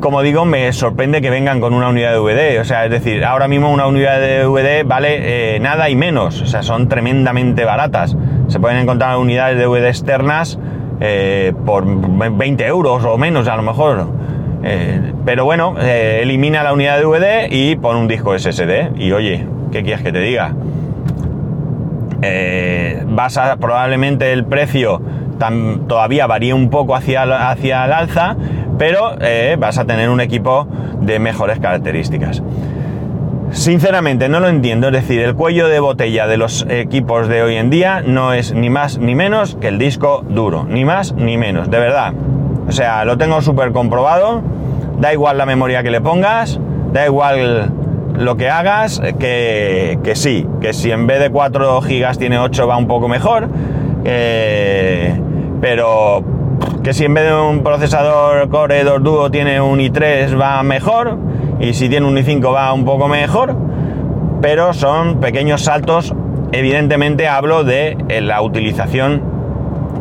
como 0.01 0.23
digo, 0.23 0.47
me 0.47 0.73
sorprende 0.73 1.21
que 1.21 1.29
vengan 1.29 1.61
con 1.61 1.75
una 1.75 1.91
unidad 1.91 2.13
de 2.13 2.17
DVD. 2.17 2.59
O 2.59 2.65
sea, 2.65 2.87
es 2.87 2.91
decir, 2.91 3.23
ahora 3.23 3.49
mismo 3.49 3.71
una 3.71 3.87
unidad 3.87 4.19
de 4.19 4.45
DVD 4.45 4.83
vale 4.83 5.57
eh, 5.57 5.61
nada 5.61 5.91
y 5.91 5.95
menos. 5.95 6.41
O 6.41 6.47
sea, 6.47 6.63
son 6.63 6.89
tremendamente 6.89 7.67
baratas. 7.67 8.17
Se 8.49 8.59
pueden 8.59 8.79
encontrar 8.79 9.19
unidades 9.19 9.59
de 9.59 9.65
DVD 9.65 9.89
externas 9.89 10.59
eh, 11.01 11.53
por 11.67 11.85
20 11.85 12.67
euros 12.67 13.05
o 13.05 13.19
menos 13.19 13.47
a 13.47 13.57
lo 13.57 13.63
mejor. 13.63 14.09
Pero 15.27 15.45
bueno, 15.45 15.75
elimina 15.79 16.63
la 16.63 16.73
unidad 16.73 16.97
de 16.97 17.03
DVD 17.03 17.53
y 17.53 17.77
pone 17.77 18.01
un 18.01 18.09
disco 18.09 18.39
SSD. 18.39 18.97
Y 18.97 19.13
oye, 19.13 19.47
¿qué 19.71 19.83
quieres 19.83 20.03
que 20.03 20.13
te 20.13 20.21
diga? 20.21 20.55
Vas 23.07 23.37
a 23.37 23.57
probablemente 23.57 24.33
el 24.33 24.45
precio 24.45 25.01
todavía 25.89 26.27
varía 26.27 26.55
un 26.55 26.71
poco 26.71 26.95
hacia, 26.95 27.23
hacia 27.51 27.85
el 27.85 27.93
alza, 27.93 28.37
pero 28.79 29.17
eh, 29.21 29.57
vas 29.59 29.79
a 29.79 29.85
tener 29.85 30.09
un 30.09 30.21
equipo 30.21 30.67
de 31.01 31.19
mejores 31.19 31.59
características. 31.59 32.43
Sinceramente 33.51 34.29
no 34.29 34.41
lo 34.41 34.49
entiendo, 34.49 34.89
es 34.89 34.95
decir, 34.95 35.21
el 35.21 35.35
cuello 35.35 35.69
de 35.69 35.79
botella 35.79 36.27
de 36.27 36.37
los 36.37 36.67
equipos 36.69 37.29
de 37.29 37.43
hoy 37.43 37.57
en 37.57 37.71
día 37.71 38.03
no 38.05 38.33
es 38.33 38.53
ni 38.53 38.69
más 38.69 38.99
ni 38.99 39.15
menos 39.15 39.57
que 39.61 39.69
el 39.69 39.79
disco 39.79 40.25
duro, 40.29 40.65
ni 40.65 40.85
más 40.85 41.13
ni 41.13 41.37
menos, 41.37 41.71
de 41.71 41.79
verdad. 41.79 42.15
O 42.67 42.73
sea, 42.73 43.05
lo 43.05 43.17
tengo 43.17 43.43
súper 43.43 43.71
comprobado, 43.71 44.43
da 44.99 45.13
igual 45.13 45.39
la 45.39 45.47
memoria 45.47 45.83
que 45.83 45.91
le 45.91 46.01
pongas, 46.01 46.59
da 46.93 47.07
igual 47.07 47.71
lo 48.15 48.37
que 48.37 48.49
hagas, 48.49 49.01
que, 49.19 50.13
sí, 50.15 50.47
que 50.61 50.73
si 50.73 50.91
en 50.91 51.07
vez 51.07 51.21
de 51.21 51.31
4 51.31 51.81
gigas 51.83 52.19
tiene 52.19 52.39
8 52.39 52.67
va 52.67 52.77
un 52.77 52.87
poco 52.87 53.09
mejor, 53.09 53.49
eh, 54.05 55.21
pero 55.61 56.23
que 56.83 56.93
si 56.93 57.05
en 57.05 57.15
vez 57.15 57.25
de 57.25 57.35
un 57.35 57.63
procesador 57.63 58.49
Core 58.51 58.85
2 58.85 59.03
Duo 59.03 59.31
tiene 59.31 59.61
un 59.61 59.81
i3 59.81 60.39
va 60.39 60.63
mejor 60.63 61.19
y 61.59 61.75
si 61.75 61.89
tiene 61.89 62.07
un 62.07 62.17
i5 62.17 62.55
va 62.55 62.73
un 62.73 62.85
poco 62.85 63.09
mejor, 63.09 63.57
pero 64.41 64.73
son 64.75 65.21
pequeños 65.21 65.63
saltos. 65.63 66.15
Evidentemente 66.53 67.27
hablo 67.27 67.65
de 67.65 67.97
eh, 68.09 68.21
la 68.21 68.43
utilización 68.43 69.23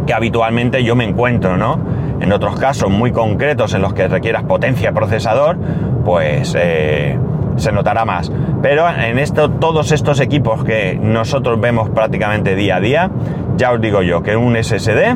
que 0.05 0.13
habitualmente 0.13 0.83
yo 0.83 0.95
me 0.95 1.05
encuentro, 1.05 1.57
¿no? 1.57 1.79
En 2.19 2.31
otros 2.31 2.59
casos 2.59 2.89
muy 2.89 3.11
concretos 3.11 3.73
en 3.73 3.81
los 3.81 3.93
que 3.93 4.07
requieras 4.07 4.43
potencia 4.43 4.91
procesador, 4.91 5.57
pues 6.03 6.55
eh, 6.59 7.17
se 7.57 7.71
notará 7.71 8.05
más. 8.05 8.31
Pero 8.61 8.87
en 8.89 9.19
esto, 9.19 9.49
todos 9.49 9.91
estos 9.91 10.19
equipos 10.19 10.63
que 10.63 10.97
nosotros 11.01 11.59
vemos 11.59 11.89
prácticamente 11.89 12.55
día 12.55 12.77
a 12.77 12.79
día, 12.79 13.11
ya 13.57 13.71
os 13.71 13.81
digo 13.81 14.01
yo 14.01 14.23
que 14.23 14.35
un 14.35 14.55
SSD 14.55 15.15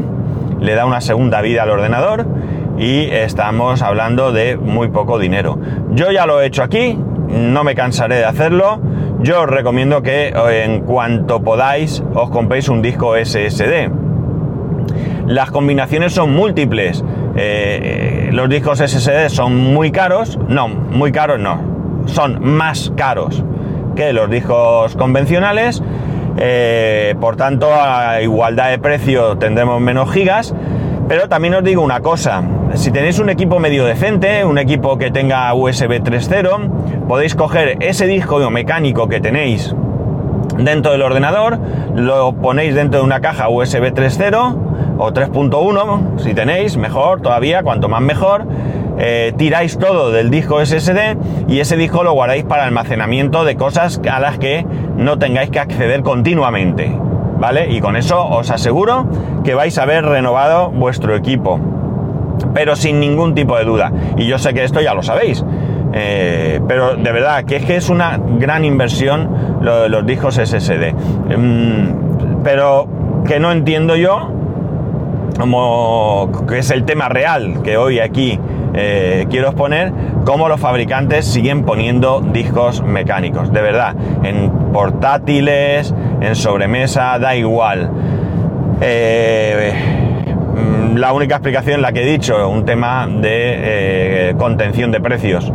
le 0.60 0.76
da 0.76 0.86
una 0.86 1.02
segunda 1.02 1.42
vida 1.42 1.64
al 1.64 1.70
ordenador 1.70 2.26
y 2.78 3.06
estamos 3.06 3.82
hablando 3.82 4.32
de 4.32 4.58
muy 4.58 4.90
poco 4.90 5.20
dinero. 5.20 5.58
Yo 5.92 6.12
ya 6.12 6.26
lo 6.26 6.42
he 6.42 6.46
hecho 6.46 6.64
aquí, 6.64 6.98
no 7.28 7.64
me 7.64 7.76
cansaré 7.76 8.16
de 8.18 8.26
hacerlo. 8.26 8.80
Yo 9.22 9.42
os 9.42 9.50
recomiendo 9.50 10.04
que 10.04 10.28
eh, 10.28 10.64
en 10.64 10.82
cuanto 10.82 11.42
podáis 11.42 12.04
os 12.14 12.30
compréis 12.30 12.70
un 12.70 12.82
disco 12.82 13.16
SSD. 13.16 13.90
Las 15.26 15.52
combinaciones 15.52 16.14
son 16.14 16.34
múltiples. 16.34 17.04
Eh, 17.36 18.30
los 18.32 18.48
discos 18.50 18.80
SSD 18.80 19.30
son 19.30 19.74
muy 19.74 19.92
caros. 19.92 20.40
No, 20.48 20.68
muy 20.68 21.12
caros 21.12 21.40
no. 21.40 21.77
Son 22.08 22.44
más 22.44 22.92
caros 22.96 23.44
que 23.96 24.12
los 24.14 24.30
discos 24.30 24.96
convencionales 24.96 25.82
eh, 26.38 27.16
por 27.20 27.36
tanto, 27.36 27.70
a 27.74 28.22
igualdad 28.22 28.70
de 28.70 28.78
precio 28.78 29.38
tendremos 29.38 29.82
menos 29.82 30.12
gigas. 30.12 30.54
Pero 31.08 31.30
también 31.30 31.54
os 31.54 31.64
digo 31.64 31.82
una 31.82 32.02
cosa, 32.02 32.44
si 32.76 32.92
tenéis 32.92 33.18
un 33.20 33.30
equipo 33.30 33.60
medio 33.60 33.86
decente, 33.86 34.44
un 34.44 34.58
equipo 34.58 34.98
que 34.98 35.10
tenga 35.10 35.54
USB 35.54 36.02
3.0, 36.04 37.08
podéis 37.08 37.34
coger 37.34 37.78
ese 37.80 38.08
disco 38.08 38.38
mecánico 38.52 39.08
que 39.08 39.22
tenéis 39.22 39.74
dentro 40.58 40.92
del 40.92 41.02
ordenador, 41.04 41.60
lo 41.96 42.34
ponéis 42.34 42.76
dentro 42.76 43.00
de 43.00 43.06
una 43.06 43.22
caja 43.22 43.48
USB 43.48 43.94
3.0 43.94 44.58
o 44.98 45.12
3.1, 45.14 46.20
si 46.20 46.34
tenéis, 46.34 46.76
mejor 46.76 47.22
todavía, 47.22 47.64
cuanto 47.64 47.88
más 47.88 48.02
mejor, 48.02 48.46
eh, 49.00 49.34
tiráis 49.38 49.78
todo 49.78 50.12
del 50.12 50.32
disco 50.32 50.64
SSD 50.64 51.48
y 51.48 51.60
ese 51.60 51.78
disco 51.78 52.04
lo 52.04 52.14
guardáis 52.14 52.44
para 52.46 52.66
almacenamiento 52.66 53.44
de 53.44 53.56
cosas 53.56 54.02
a 54.10 54.20
las 54.20 54.40
que 54.40 54.66
no 54.98 55.20
tengáis 55.20 55.50
que 55.52 55.60
acceder 55.60 56.02
continuamente. 56.02 56.92
¿Vale? 57.40 57.70
Y 57.70 57.82
con 57.82 57.96
eso 57.96 58.26
os 58.26 58.50
aseguro 58.50 59.08
que 59.44 59.54
vais 59.54 59.78
a 59.78 59.84
haber 59.84 60.04
renovado 60.04 60.72
vuestro 60.72 61.16
equipo. 61.16 61.60
Pero 62.56 62.76
sin 62.76 63.00
ningún 63.00 63.36
tipo 63.36 63.56
de 63.58 63.64
duda. 63.64 63.92
Y 64.18 64.26
yo 64.26 64.40
sé 64.40 64.56
que 64.56 64.64
esto 64.64 64.82
ya 64.82 64.96
lo 64.96 65.04
sabéis. 65.04 65.46
Eh, 65.94 66.60
pero 66.68 66.96
de 66.96 67.12
verdad, 67.12 67.44
que 67.46 67.58
es 67.58 67.66
que 67.66 67.76
es 67.76 67.90
una 67.90 68.20
gran 68.40 68.66
inversión 68.66 69.60
lo 69.62 69.82
de 69.82 69.90
los 69.90 70.06
discos 70.06 70.36
SSD. 70.36 70.94
Mm, 71.38 72.44
pero 72.44 72.88
que 73.26 73.40
no 73.40 73.52
entiendo 73.52 73.96
yo, 73.96 74.32
como 75.40 76.32
que 76.48 76.60
es 76.60 76.72
el 76.72 76.84
tema 76.84 77.10
real 77.10 77.62
que 77.62 77.78
hoy 77.78 78.00
aquí 78.00 78.40
eh, 78.78 79.26
quiero 79.30 79.48
exponer, 79.48 79.92
cómo 80.24 80.48
los 80.48 80.60
fabricantes 80.60 81.26
siguen 81.26 81.64
poniendo 81.64 82.22
discos 82.22 82.82
mecánicos. 82.82 83.52
De 83.52 83.62
verdad, 83.62 83.96
en 84.24 84.50
portátiles, 84.72 85.94
en 86.22 86.36
sobremesa, 86.36 87.20
da 87.20 87.36
igual. 87.36 87.90
Eh, 88.80 89.74
la 90.96 91.12
única 91.14 91.36
explicación, 91.36 91.82
la 91.82 91.92
que 91.92 92.04
he 92.04 92.12
dicho, 92.12 92.50
un 92.50 92.66
tema 92.66 93.08
de 93.08 94.34
contención 94.38 94.92
de 94.92 95.00
precios 95.00 95.52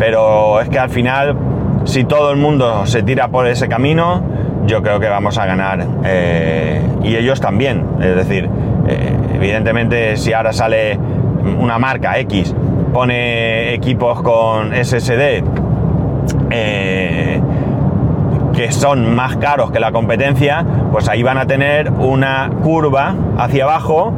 pero 0.00 0.62
es 0.62 0.70
que 0.70 0.78
al 0.78 0.88
final, 0.88 1.36
si 1.84 2.04
todo 2.04 2.30
el 2.30 2.38
mundo 2.38 2.86
se 2.86 3.02
tira 3.02 3.28
por 3.28 3.46
ese 3.46 3.68
camino, 3.68 4.22
yo 4.64 4.82
creo 4.82 4.98
que 4.98 5.08
vamos 5.08 5.36
a 5.36 5.44
ganar. 5.44 5.86
Eh, 6.06 6.80
y 7.02 7.16
ellos 7.16 7.38
también. 7.38 7.84
Es 8.00 8.16
decir, 8.16 8.48
eh, 8.88 9.12
evidentemente 9.34 10.16
si 10.16 10.32
ahora 10.32 10.54
sale 10.54 10.98
una 11.40 11.78
marca 11.78 12.18
X, 12.18 12.54
pone 12.92 13.74
equipos 13.74 14.22
con 14.22 14.72
SSD 14.72 15.42
eh, 16.50 17.40
que 18.54 18.72
son 18.72 19.14
más 19.14 19.36
caros 19.36 19.70
que 19.70 19.80
la 19.80 19.92
competencia, 19.92 20.64
pues 20.92 21.08
ahí 21.08 21.22
van 21.22 21.38
a 21.38 21.46
tener 21.46 21.90
una 21.90 22.50
curva 22.62 23.14
hacia 23.38 23.64
abajo 23.64 24.12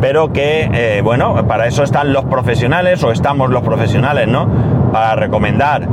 pero 0.00 0.32
que, 0.32 1.00
bueno, 1.02 1.44
para 1.48 1.66
eso 1.66 1.82
están 1.82 2.12
los 2.12 2.24
profesionales 2.26 3.02
o 3.02 3.10
estamos 3.10 3.50
los 3.50 3.62
profesionales, 3.62 4.28
¿no? 4.28 4.46
para 4.92 5.14
recomendar 5.16 5.86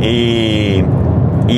y, 0.00 0.82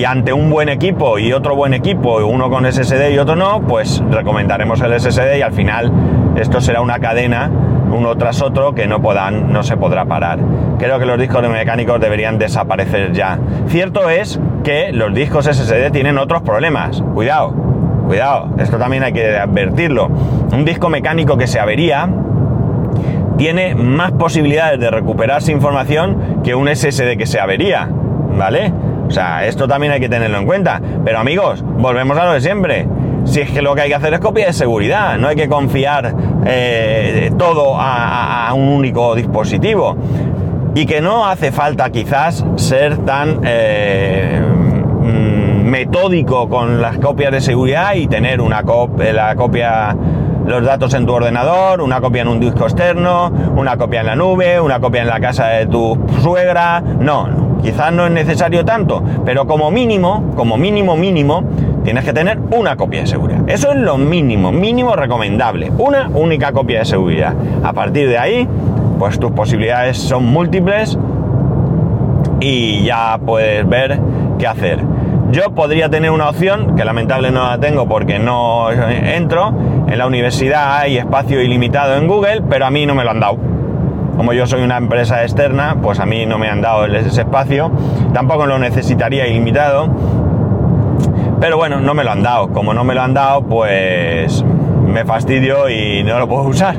ante 0.07 0.33
un 0.33 0.51
buen 0.51 0.69
equipo 0.69 1.19
y 1.19 1.33
otro 1.33 1.55
buen 1.55 1.75
equipo, 1.75 2.17
uno 2.27 2.51
con 2.51 2.71
SSD 2.71 3.13
y 3.13 3.19
otro 3.19 3.37
no, 3.37 3.61
pues 3.61 4.03
recomendaremos 4.11 4.81
el 4.81 4.99
SSD 4.99 5.39
y 5.39 5.43
al 5.43 5.53
final 5.53 5.93
esto 6.37 6.61
será 6.61 6.81
una 6.81 6.99
cadena 6.99 7.51
uno 7.93 8.17
tras 8.17 8.43
otro 8.43 8.75
que 8.75 8.87
no 8.87 9.01
puedan, 9.01 9.53
no 9.53 9.63
se 9.63 9.77
podrá 9.77 10.05
parar. 10.05 10.39
Creo 10.79 10.99
que 10.99 11.07
los 11.07 11.19
discos 11.19 11.49
mecánicos 11.49 12.01
deberían 12.01 12.39
desaparecer 12.39 13.13
ya. 13.13 13.39
Cierto 13.69 14.11
es 14.11 14.41
que 14.65 14.93
los 14.93 15.15
discos 15.15 15.47
SSD 15.47 15.91
tienen 15.93 16.19
otros 16.19 16.43
problemas. 16.43 17.03
Cuidado, 17.15 17.55
cuidado, 18.07 18.51
esto 18.59 18.79
también 18.79 19.03
hay 19.05 19.13
que 19.13 19.37
advertirlo. 19.37 20.09
Un 20.53 20.65
disco 20.65 20.89
mecánico 20.89 21.37
que 21.37 21.47
se 21.47 21.61
avería 21.61 22.09
tiene 23.37 23.75
más 23.75 24.13
posibilidades 24.13 24.79
de 24.79 24.91
recuperarse 24.91 25.53
información 25.53 26.41
que 26.45 26.55
un 26.55 26.69
SSD 26.69 27.17
que 27.17 27.27
se 27.27 27.41
avería, 27.41 27.89
¿vale? 28.37 28.73
O 29.07 29.11
sea, 29.11 29.47
esto 29.47 29.69
también 29.69 29.93
hay 29.93 30.01
que 30.01 30.09
tenerlo 30.09 30.39
en 30.39 30.47
cuenta. 30.47 30.81
Pero 31.05 31.19
amigos, 31.19 31.63
volvemos 31.63 32.17
a 32.17 32.25
lo 32.25 32.33
de 32.33 32.41
siempre. 32.41 32.87
Si 33.25 33.41
es 33.41 33.51
que 33.51 33.63
lo 33.63 33.75
que 33.75 33.83
hay 33.83 33.89
que 33.89 33.95
hacer 33.95 34.15
es 34.15 34.21
copia 34.21 34.47
de 34.47 34.53
seguridad, 34.53 35.17
no 35.19 35.29
hay 35.29 35.37
que 35.37 35.49
confiar 35.49 36.15
eh, 36.45 37.31
todo 37.39 37.77
a, 37.79 38.53
un 38.55 38.69
único 38.69 39.15
dispositivo. 39.15 39.97
Y 40.75 40.87
que 40.87 41.01
no 41.01 41.27
hace 41.27 41.53
falta 41.53 41.91
quizás 41.91 42.45
ser 42.57 42.99
tan 42.99 43.41
eh, 43.45 44.41
metódico 45.65 46.49
con 46.49 46.81
las 46.81 46.99
copias 46.99 47.33
de 47.33 47.41
seguridad 47.41 47.95
y 47.95 48.07
tener 48.07 48.41
una 48.41 48.63
copia, 48.63 49.13
la 49.13 49.37
copia 49.37 49.97
los 50.47 50.65
datos 50.65 50.93
en 50.95 51.07
tu 51.07 51.13
ordenador, 51.13 51.81
una 51.81 52.01
copia 52.01 52.23
en 52.23 52.29
un 52.29 52.41
disco 52.41 52.65
externo, 52.65 53.33
una 53.57 53.77
copia 53.77 54.01
en 54.01 54.07
la 54.07 54.17
nube, 54.17 54.61
una 54.61 54.81
copia 54.81 55.03
en 55.03 55.09
la 55.09 55.21
casa 55.21 55.49
de 55.49 55.67
tu 55.67 55.99
suegra. 56.21 56.81
No, 56.81 57.59
quizás 57.63 57.93
no 57.93 58.07
es 58.07 58.13
necesario 58.13 58.65
tanto, 58.65 59.03
pero 59.25 59.47
como 59.47 59.71
mínimo, 59.71 60.33
como 60.37 60.57
mínimo 60.57 60.97
mínimo, 60.97 61.45
tienes 61.85 62.05
que 62.05 62.13
tener 62.13 62.39
una 62.51 62.77
copia 62.77 63.01
de 63.01 63.07
seguridad. 63.07 63.41
Eso 63.47 63.73
es 63.73 63.79
lo 63.79 63.99
mínimo, 63.99 64.53
mínimo 64.53 64.95
recomendable. 64.95 65.71
Una 65.79 66.09
única 66.09 66.53
copia 66.53 66.81
de 66.81 66.85
seguridad. 66.85 67.35
A 67.63 67.73
partir 67.73 68.09
de 68.09 68.19
ahí, 68.19 68.49
pues 68.99 69.19
tus 69.19 69.33
posibilidades 69.33 69.99
son 69.99 70.27
múltiples 70.27 70.99
y 72.41 72.85
ya 72.85 73.19
puedes 73.25 73.69
ver 73.69 73.99
qué 74.39 74.47
hacer. 74.47 74.81
Yo 75.31 75.55
podría 75.55 75.89
tener 75.89 76.11
una 76.11 76.29
opción, 76.29 76.77
que 76.77 76.85
lamentablemente 76.85 77.41
no 77.41 77.49
la 77.49 77.59
tengo 77.59 77.89
porque 77.89 78.19
no 78.19 78.71
entro. 78.71 79.55
En 79.89 79.97
la 79.97 80.07
universidad 80.07 80.77
hay 80.79 80.99
espacio 80.99 81.41
ilimitado 81.41 81.97
en 81.97 82.07
Google, 82.07 82.43
pero 82.51 82.67
a 82.67 82.71
mí 82.71 82.85
no 82.85 82.95
me 82.95 83.03
lo 83.03 83.11
han 83.11 83.21
dado. 83.21 83.39
Como 84.17 84.35
yo 84.35 84.47
soy 84.47 84.63
una 84.63 84.77
empresa 84.77 85.23
externa, 85.23 85.77
pues 85.81 85.99
a 86.01 86.07
mí 86.07 86.27
no 86.27 86.37
me 86.37 86.49
han 86.49 86.61
dado 86.61 86.85
ese 86.85 87.23
espacio. 87.23 87.71
Tampoco 88.13 88.47
lo 88.47 88.59
necesitaría 88.59 89.27
ilimitado. 89.27 89.89
Pero 91.43 91.57
bueno, 91.57 91.81
no 91.81 91.93
me 91.93 92.05
lo 92.05 92.13
han 92.13 92.23
dado. 92.23 92.51
Como 92.51 92.73
no 92.73 92.85
me 92.85 92.95
lo 92.95 93.03
han 93.03 93.15
dado, 93.15 93.43
pues 93.43 94.45
me 94.87 95.05
fastidio 95.05 95.69
y 95.69 96.05
no 96.05 96.21
lo 96.21 96.29
puedo 96.29 96.43
usar. 96.49 96.77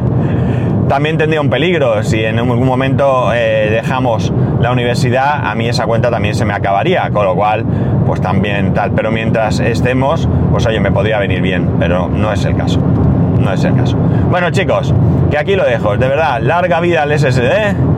También 0.87 1.17
tendría 1.17 1.41
un 1.41 1.49
peligro. 1.49 2.01
Si 2.01 2.23
en 2.23 2.39
algún 2.39 2.65
momento 2.65 3.33
eh, 3.33 3.67
dejamos 3.69 4.31
la 4.61 4.71
universidad, 4.71 5.45
a 5.45 5.53
mí 5.53 5.67
esa 5.67 5.85
cuenta 5.85 6.09
también 6.09 6.33
se 6.33 6.45
me 6.45 6.53
acabaría. 6.53 7.09
Con 7.09 7.25
lo 7.25 7.35
cual, 7.35 7.65
pues 8.07 8.21
también 8.21 8.73
tal. 8.73 8.93
Pero 8.93 9.11
mientras 9.11 9.59
estemos, 9.59 10.29
pues 10.49 10.65
oye, 10.65 10.79
me 10.79 10.93
podría 10.93 11.19
venir 11.19 11.41
bien, 11.41 11.71
pero 11.77 12.07
no 12.07 12.31
es 12.31 12.45
el 12.45 12.55
caso. 12.55 12.79
No 12.79 13.51
es 13.51 13.65
el 13.65 13.75
caso. 13.75 13.97
Bueno, 13.97 14.49
chicos, 14.51 14.93
que 15.29 15.37
aquí 15.37 15.57
lo 15.57 15.65
dejo. 15.65 15.97
De 15.97 16.07
verdad, 16.07 16.39
larga 16.41 16.79
vida 16.79 17.01
al 17.01 17.11
SSD, 17.11 17.51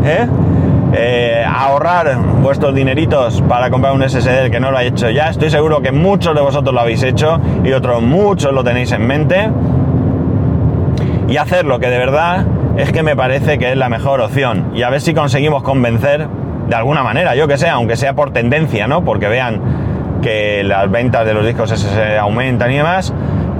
¿eh? 0.04 0.28
Eh, 0.97 1.43
ahorrar 1.45 2.17
vuestros 2.41 2.73
dineritos 2.73 3.41
para 3.49 3.69
comprar 3.69 3.93
un 3.93 4.01
SSD 4.01 4.49
que 4.49 4.62
no 4.62 4.71
lo 4.71 4.77
ha 4.77 4.84
hecho 4.84 5.10
ya. 5.10 5.29
Estoy 5.29 5.49
seguro 5.49 5.81
que 5.81 5.91
muchos 5.91 6.34
de 6.34 6.39
vosotros 6.39 6.73
lo 6.73 6.79
habéis 6.79 7.03
hecho 7.03 7.38
y 7.65 7.73
otros 7.73 8.01
muchos 8.01 8.53
lo 8.53 8.63
tenéis 8.63 8.93
en 8.93 9.05
mente. 9.05 9.49
Y 11.27 11.36
hacerlo, 11.36 11.79
que 11.79 11.89
de 11.89 11.97
verdad 11.97 12.45
es 12.77 12.93
que 12.93 13.03
me 13.03 13.13
parece 13.13 13.58
que 13.58 13.71
es 13.71 13.77
la 13.77 13.89
mejor 13.89 14.21
opción. 14.21 14.71
Y 14.73 14.84
a 14.84 14.89
ver 14.89 15.01
si 15.01 15.13
conseguimos 15.13 15.63
convencer 15.63 16.29
de 16.69 16.75
alguna 16.75 17.03
manera, 17.03 17.36
yo 17.36 17.45
que 17.45 17.58
sé, 17.58 17.67
aunque 17.67 17.97
sea 17.97 18.13
por 18.13 18.31
tendencia, 18.31 18.88
¿no? 18.88 19.03
Porque 19.03 19.27
vean 19.27 20.19
que 20.21 20.63
las 20.63 20.89
ventas 20.89 21.25
de 21.25 21.34
los 21.34 21.45
discos 21.45 21.71
SSD 21.71 22.17
aumentan 22.17 22.71
y 22.71 22.77
demás, 22.77 23.13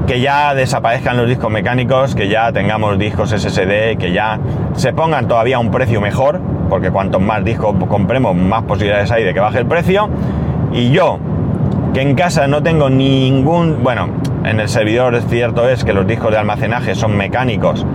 que 0.08 0.20
ya 0.20 0.54
desaparezcan 0.54 1.18
los 1.18 1.28
discos 1.28 1.50
mecánicos, 1.50 2.16
que 2.16 2.28
ya 2.28 2.52
tengamos 2.52 2.98
discos 3.00 3.32
SSD, 3.32 3.98
que 3.98 4.12
ya 4.14 4.40
se 4.76 4.94
pongan 4.94 5.28
todavía 5.28 5.58
a 5.58 5.60
un 5.60 5.72
precio 5.72 6.00
mejor, 6.00 6.40
porque 6.70 6.92
cuantos 6.92 7.22
más 7.22 7.44
discos 7.44 7.76
compremos, 7.88 8.36
más 8.36 8.64
posibilidades 8.64 9.12
hay 9.12 9.24
de 9.24 9.34
que 9.34 9.40
baje 9.40 9.60
el 9.60 9.66
precio. 9.66 10.10
Y 10.72 10.92
yo, 10.92 11.18
que 11.94 12.02
en 12.02 12.16
casa 12.16 12.48
no 12.48 12.62
tengo 12.62 12.90
ningún, 12.90 13.84
bueno, 13.84 14.10
en 14.44 14.60
el 14.60 14.70
servidor 14.70 15.20
cierto 15.22 15.68
es 15.68 15.84
que 15.84 15.94
los 15.94 16.06
discos 16.06 16.32
de 16.32 16.38
almacenaje 16.38 16.94
son 16.94 17.18
mecánicos 17.18 17.86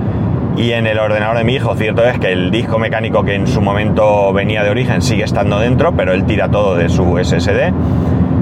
y 0.57 0.73
en 0.73 0.87
el 0.87 0.99
ordenador 0.99 1.39
de 1.39 1.45
mi 1.45 1.55
hijo 1.55 1.75
cierto 1.77 2.05
es 2.05 2.19
que 2.19 2.33
el 2.33 2.51
disco 2.51 2.79
mecánico 2.79 3.25
que 3.25 3.35
en 3.35 3.47
su 3.47 3.61
momento 3.61 4.33
venía 4.33 4.65
de 4.65 4.71
origen 4.71 5.01
sigue 5.01 5.25
estando 5.25 5.59
dentro, 5.59 5.93
pero 5.93 6.13
él 6.13 6.25
tira 6.25 6.51
todo 6.51 6.75
de 6.75 6.89
su 6.89 7.19
SSD. 7.23 7.73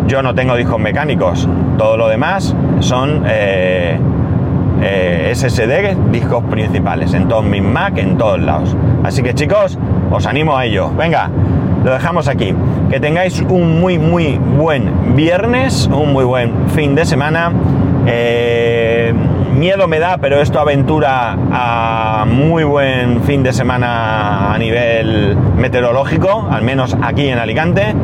Yo 0.07 0.23
no 0.23 0.35
tengo 0.35 0.57
discos 0.57 0.81
mecánicos, 0.81 1.47
todo 1.77 1.97
lo 1.97 2.09
demás 2.09 2.57
son 2.81 3.25
eh, 3.27 3.99
eh, 4.83 5.33
SSD, 5.35 6.11
discos 6.11 6.45
principales, 6.45 7.13
en 7.15 7.29
todos 7.29 7.45
mis 7.45 7.63
Mac, 7.63 7.99
en 7.99 8.17
todos 8.17 8.41
lados. 8.41 8.77
Así 9.03 9.23
que 9.23 9.35
chicos, 9.35 9.79
os 10.11 10.27
animo 10.27 10.57
a 10.57 10.65
ello. 10.65 10.91
Venga, 10.97 11.31
lo 11.85 11.93
dejamos 11.93 12.29
aquí. 12.29 12.55
Que 12.91 13.01
tengáis 13.01 13.41
un 13.49 13.81
muy, 13.81 13.99
muy 13.99 14.39
buen 14.57 15.17
viernes, 15.17 15.89
un 15.93 16.13
muy 16.13 16.25
buen 16.25 16.69
fin 16.71 16.95
de 16.95 17.05
semana. 17.05 17.53
Eh, 18.07 19.13
miedo 19.55 19.89
me 19.89 19.99
da, 19.99 20.19
pero 20.19 20.41
esto 20.41 20.61
aventura 20.61 21.37
a 21.53 22.25
muy 22.27 22.65
buen 22.65 23.23
fin 23.25 23.43
de 23.43 23.53
semana 23.53 24.55
a 24.55 24.59
nivel 24.59 25.37
meteorológico, 25.57 26.49
al 26.51 26.63
menos 26.63 26.97
aquí 27.03 27.29
en 27.29 27.39
Alicante. 27.39 27.95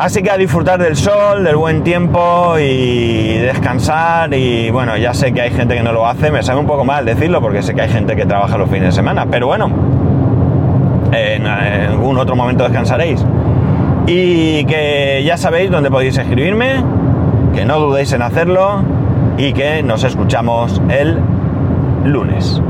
Así 0.00 0.22
que 0.22 0.30
a 0.30 0.38
disfrutar 0.38 0.80
del 0.80 0.96
sol, 0.96 1.44
del 1.44 1.56
buen 1.56 1.84
tiempo 1.84 2.58
y 2.58 3.36
descansar. 3.36 4.32
Y 4.32 4.70
bueno, 4.70 4.96
ya 4.96 5.12
sé 5.12 5.34
que 5.34 5.42
hay 5.42 5.50
gente 5.50 5.74
que 5.74 5.82
no 5.82 5.92
lo 5.92 6.06
hace, 6.06 6.30
me 6.30 6.42
sabe 6.42 6.58
un 6.58 6.66
poco 6.66 6.86
mal 6.86 7.04
decirlo 7.04 7.42
porque 7.42 7.62
sé 7.62 7.74
que 7.74 7.82
hay 7.82 7.90
gente 7.90 8.16
que 8.16 8.24
trabaja 8.24 8.56
los 8.56 8.70
fines 8.70 8.84
de 8.84 8.92
semana, 8.92 9.26
pero 9.30 9.48
bueno, 9.48 9.70
en, 11.12 11.46
algún 11.46 12.16
otro 12.16 12.34
momento 12.34 12.64
descansaréis. 12.64 13.22
Y 14.06 14.64
que 14.64 15.22
ya 15.22 15.36
sabéis 15.36 15.70
dónde 15.70 15.90
podéis 15.90 16.16
escribirme, 16.16 16.82
que 17.54 17.66
no 17.66 17.78
dudéis 17.78 18.14
en 18.14 18.22
hacerlo 18.22 18.82
y 19.36 19.52
que 19.52 19.82
nos 19.82 20.02
escuchamos 20.04 20.80
el 20.88 21.18
lunes. 22.06 22.62